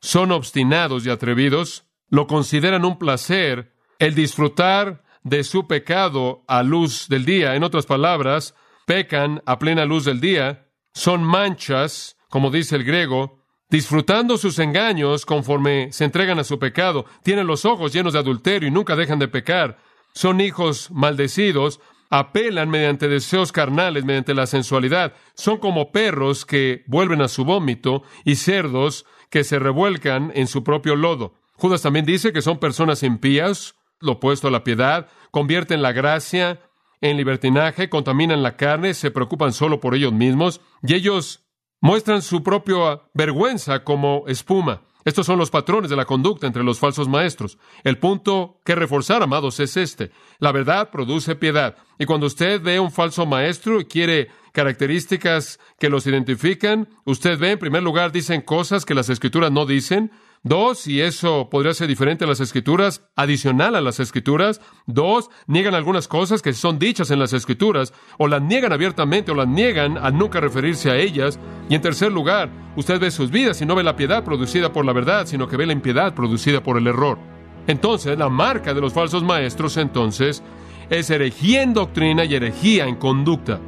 son 0.01 0.33
obstinados 0.33 1.07
y 1.07 1.11
atrevidos, 1.11 1.85
lo 2.09 2.27
consideran 2.27 2.85
un 2.85 2.99
placer 2.99 3.75
el 3.99 4.15
disfrutar 4.15 5.05
de 5.23 5.45
su 5.45 5.67
pecado 5.67 6.45
a 6.49 6.63
luz 6.63 7.09
del 7.09 7.25
día. 7.25 7.55
En 7.55 7.63
otras 7.63 7.87
palabras, 7.87 8.55
pecan 8.87 9.43
a 9.47 9.59
plena 9.59 9.85
luz 9.85 10.05
del 10.05 10.21
día, 10.21 10.69
son 10.93 11.23
manchas, 11.23 12.17
como 12.29 12.51
dice 12.51 12.77
el 12.77 12.85
griego, 12.85 13.45
disfrutando 13.69 14.37
sus 14.37 14.59
engaños 14.59 15.25
conforme 15.25 15.93
se 15.93 16.05
entregan 16.05 16.39
a 16.39 16.45
su 16.45 16.59
pecado, 16.59 17.05
tienen 17.23 17.47
los 17.47 17.65
ojos 17.65 17.93
llenos 17.93 18.15
de 18.15 18.19
adulterio 18.19 18.69
y 18.69 18.73
nunca 18.73 18.97
dejan 18.97 19.19
de 19.19 19.29
pecar, 19.29 19.79
son 20.13 20.41
hijos 20.41 20.91
maldecidos, 20.91 21.81
apelan 22.11 22.69
mediante 22.69 23.07
deseos 23.07 23.53
carnales, 23.53 24.05
mediante 24.05 24.35
la 24.35 24.47
sensualidad, 24.47 25.15
son 25.35 25.59
como 25.59 25.93
perros 25.93 26.45
que 26.45 26.83
vuelven 26.89 27.23
a 27.23 27.29
su 27.29 27.45
vómito 27.45 28.03
y 28.25 28.35
cerdos 28.35 29.07
que 29.31 29.45
se 29.45 29.59
revuelcan 29.59 30.33
en 30.35 30.47
su 30.47 30.63
propio 30.65 30.97
lodo. 30.97 31.35
Judas 31.55 31.83
también 31.83 32.05
dice 32.05 32.33
que 32.33 32.43
son 32.43 32.59
personas 32.59 33.03
impías, 33.03 33.75
lo 34.01 34.13
opuesto 34.13 34.49
a 34.49 34.51
la 34.51 34.65
piedad, 34.65 35.09
convierten 35.31 35.83
la 35.83 35.93
gracia 35.93 36.61
en 37.01 37.17
libertinaje, 37.17 37.89
contaminan 37.89 38.43
la 38.43 38.57
carne, 38.57 38.95
se 38.95 39.11
preocupan 39.11 39.53
solo 39.53 39.81
por 39.81 39.95
ellos 39.95 40.13
mismos, 40.13 40.61
y 40.83 40.95
ellos 40.95 41.47
muestran 41.81 42.23
su 42.23 42.43
propia 42.43 43.03
vergüenza 43.15 43.85
como 43.85 44.25
espuma. 44.27 44.83
Estos 45.05 45.25
son 45.25 45.39
los 45.39 45.51
patrones 45.51 45.89
de 45.89 45.97
la 45.97 46.05
conducta 46.05 46.47
entre 46.47 46.63
los 46.63 46.79
falsos 46.79 47.09
maestros. 47.09 47.57
El 47.85 47.99
punto 47.99 48.61
que 48.65 48.75
reforzar, 48.75 49.23
amados, 49.23 49.59
es 49.59 49.77
este. 49.79 50.11
La 50.39 50.53
verdad 50.53 50.91
produce 50.91 51.37
piedad. 51.37 51.77
Y 51.99 52.05
cuando 52.05 52.27
usted 52.27 52.61
ve 52.61 52.79
un 52.79 52.91
falso 52.91 53.25
maestro 53.25 53.81
y 53.81 53.87
quiere 53.87 54.29
características 54.53 55.59
que 55.79 55.89
los 55.91 56.07
identifican, 56.07 56.89
usted 57.05 57.39
ve, 57.39 57.53
en 57.53 57.59
primer 57.59 57.83
lugar, 57.83 58.13
dicen 58.13 58.41
cosas 58.41 58.85
que 58.85 58.95
las 58.95 59.09
escrituras 59.09 59.51
no 59.51 59.67
dicen. 59.67 60.11
Dos, 60.43 60.87
y 60.87 61.03
eso 61.03 61.51
podría 61.51 61.75
ser 61.75 61.87
diferente 61.87 62.25
a 62.25 62.27
las 62.27 62.41
escrituras, 62.41 63.05
adicional 63.15 63.75
a 63.75 63.83
las 63.83 64.01
escrituras. 64.01 64.63
Dos, 64.87 65.29
niegan 65.47 65.75
algunas 65.75 66.09
cosas 66.09 66.41
que 66.41 66.55
son 66.55 66.79
dichas 66.79 67.11
en 67.11 67.19
las 67.19 67.35
escrituras, 67.35 67.93
o 68.17 68.27
las 68.27 68.41
niegan 68.41 68.73
abiertamente, 68.73 69.33
o 69.33 69.35
las 69.35 69.49
niegan 69.49 69.99
a 69.99 70.11
nunca 70.11 70.41
referirse 70.41 70.91
a 70.91 70.97
ellas. 70.97 71.39
Y 71.69 71.75
en 71.75 71.83
tercer 71.83 72.11
lugar, 72.11 72.49
usted 72.75 72.99
ve 72.99 73.11
sus 73.11 73.31
vidas 73.31 73.61
y 73.61 73.67
no 73.67 73.75
ve 73.75 73.83
la 73.83 73.97
piedad 73.97 74.25
producida 74.25 74.73
por 74.73 74.87
la 74.87 74.95
verdad, 74.95 75.27
sino 75.27 75.47
que 75.47 75.59
ve 75.59 75.67
la 75.67 75.75
impiedad 75.75 76.15
producida 76.15 76.63
por 76.63 76.79
el 76.79 76.87
error. 76.87 77.19
Entonces, 77.67 78.19
la 78.19 78.31
marca 78.31 78.73
de 78.73 78.81
los 78.81 78.95
falsos 78.95 79.23
maestros, 79.23 79.77
entonces, 79.77 80.43
es 80.89 81.11
herejía 81.11 81.63
en 81.63 81.75
doctrina 81.75 82.25
y 82.25 82.35
herejía 82.35 82.87
en 82.87 82.97
conducta. 82.97 83.61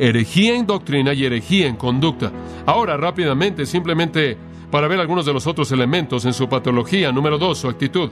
Herejía 0.00 0.56
en 0.56 0.66
doctrina 0.66 1.12
y 1.12 1.26
herejía 1.26 1.66
en 1.66 1.76
conducta. 1.76 2.32
Ahora, 2.64 2.96
rápidamente, 2.96 3.66
simplemente 3.66 4.38
para 4.70 4.88
ver 4.88 4.98
algunos 4.98 5.26
de 5.26 5.34
los 5.34 5.46
otros 5.46 5.70
elementos 5.72 6.24
en 6.24 6.32
su 6.32 6.48
patología. 6.48 7.12
Número 7.12 7.36
dos, 7.36 7.58
su 7.58 7.68
actitud. 7.68 8.10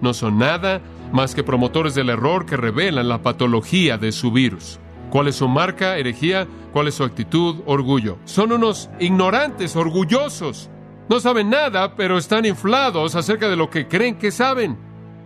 No 0.00 0.12
son 0.14 0.38
nada 0.38 0.80
más 1.12 1.36
que 1.36 1.44
promotores 1.44 1.94
del 1.94 2.10
error 2.10 2.44
que 2.44 2.56
revelan 2.56 3.08
la 3.08 3.22
patología 3.22 3.98
de 3.98 4.10
su 4.10 4.32
virus. 4.32 4.80
¿Cuál 5.10 5.28
es 5.28 5.36
su 5.36 5.48
marca, 5.48 5.96
herejía? 5.96 6.48
¿Cuál 6.72 6.88
es 6.88 6.94
su 6.94 7.04
actitud, 7.04 7.60
orgullo? 7.66 8.18
Son 8.24 8.50
unos 8.50 8.90
ignorantes, 8.98 9.76
orgullosos. 9.76 10.70
No 11.08 11.20
saben 11.20 11.50
nada, 11.50 11.94
pero 11.94 12.18
están 12.18 12.46
inflados 12.46 13.14
acerca 13.14 13.48
de 13.48 13.56
lo 13.56 13.70
que 13.70 13.86
creen 13.86 14.16
que 14.16 14.30
saben. 14.30 14.76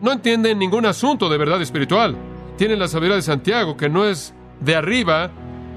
No 0.01 0.13
entienden 0.13 0.59
ningún 0.59 0.87
asunto 0.87 1.29
de 1.29 1.39
verdad 1.39 1.61
espiritual. 1.63 2.17
Tienen 2.57 2.79
la 2.79 2.87
sabiduría 2.89 3.17
de 3.17 3.23
Santiago, 3.23 3.77
que 3.77 3.89
no 3.89 4.05
es 4.05 4.35
de 4.61 4.77
arriba, 4.77 5.33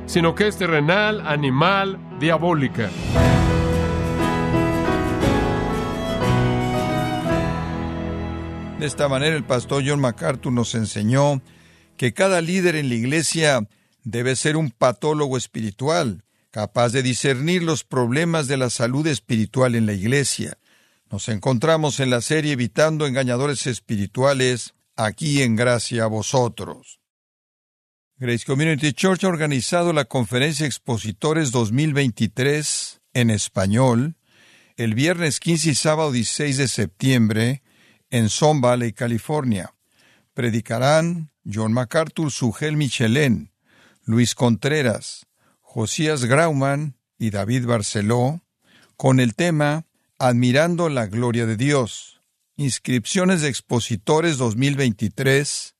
sino 0.05 0.35
que 0.35 0.47
es 0.47 0.57
terrenal, 0.57 1.25
animal, 1.25 1.99
diabólica. 2.19 2.89
De 8.79 8.85
esta 8.85 9.07
manera 9.07 9.35
el 9.35 9.45
pastor 9.45 9.83
John 9.85 10.01
MacArthur 10.01 10.51
nos 10.51 10.75
enseñó 10.75 11.41
que 11.97 12.13
cada 12.13 12.41
líder 12.41 12.75
en 12.75 12.89
la 12.89 12.95
iglesia 12.95 13.67
debe 14.03 14.35
ser 14.35 14.57
un 14.57 14.69
patólogo 14.69 15.37
espiritual, 15.37 16.23
capaz 16.51 16.89
de 16.89 17.01
discernir 17.01 17.63
los 17.63 17.83
problemas 17.83 18.47
de 18.47 18.57
la 18.57 18.69
salud 18.69 19.07
espiritual 19.07 19.75
en 19.75 19.85
la 19.85 19.93
iglesia. 19.93 20.57
Nos 21.09 21.29
encontramos 21.29 21.99
en 21.99 22.09
la 22.09 22.21
serie 22.21 22.53
Evitando 22.53 23.07
Engañadores 23.07 23.65
Espirituales, 23.65 24.73
aquí 24.95 25.41
en 25.41 25.55
Gracia 25.55 26.03
a 26.03 26.07
Vosotros. 26.07 26.99
Grace 28.17 28.45
Community 28.45 28.93
Church 28.93 29.25
ha 29.25 29.27
organizado 29.27 29.91
la 29.91 30.05
Conferencia 30.05 30.65
Expositores 30.65 31.51
2023 31.51 33.01
en 33.13 33.29
español 33.29 34.15
el 34.77 34.95
viernes 34.95 35.41
15 35.41 35.71
y 35.71 35.75
sábado 35.75 36.13
16 36.13 36.55
de 36.55 36.69
septiembre 36.69 37.61
en 38.09 38.29
Son 38.29 38.61
Valley, 38.61 38.93
California. 38.93 39.75
Predicarán 40.33 41.29
John 41.43 41.73
MacArthur, 41.73 42.31
Sugel 42.31 42.77
Michelén, 42.77 43.51
Luis 44.05 44.33
Contreras, 44.33 45.25
Josías 45.59 46.23
Grauman 46.23 46.95
y 47.19 47.31
David 47.31 47.65
Barceló, 47.65 48.41
con 48.95 49.19
el 49.19 49.35
tema 49.35 49.87
Admirando 50.19 50.87
la 50.87 51.07
Gloria 51.07 51.45
de 51.45 51.57
Dios. 51.57 52.21
Inscripciones 52.55 53.41
de 53.41 53.49
expositores 53.49 54.37
2023, 54.37 55.74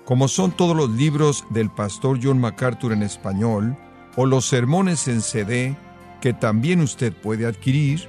como 0.04 0.28
son 0.28 0.54
todos 0.54 0.76
los 0.76 0.90
libros 0.90 1.46
del 1.50 1.70
pastor 1.70 2.20
John 2.22 2.38
MacArthur 2.40 2.92
en 2.92 3.02
español, 3.02 3.74
o 4.16 4.26
los 4.26 4.44
sermones 4.46 5.08
en 5.08 5.22
CD, 5.22 5.74
que 6.20 6.34
también 6.34 6.80
usted 6.80 7.12
puede 7.12 7.46
adquirir, 7.46 8.08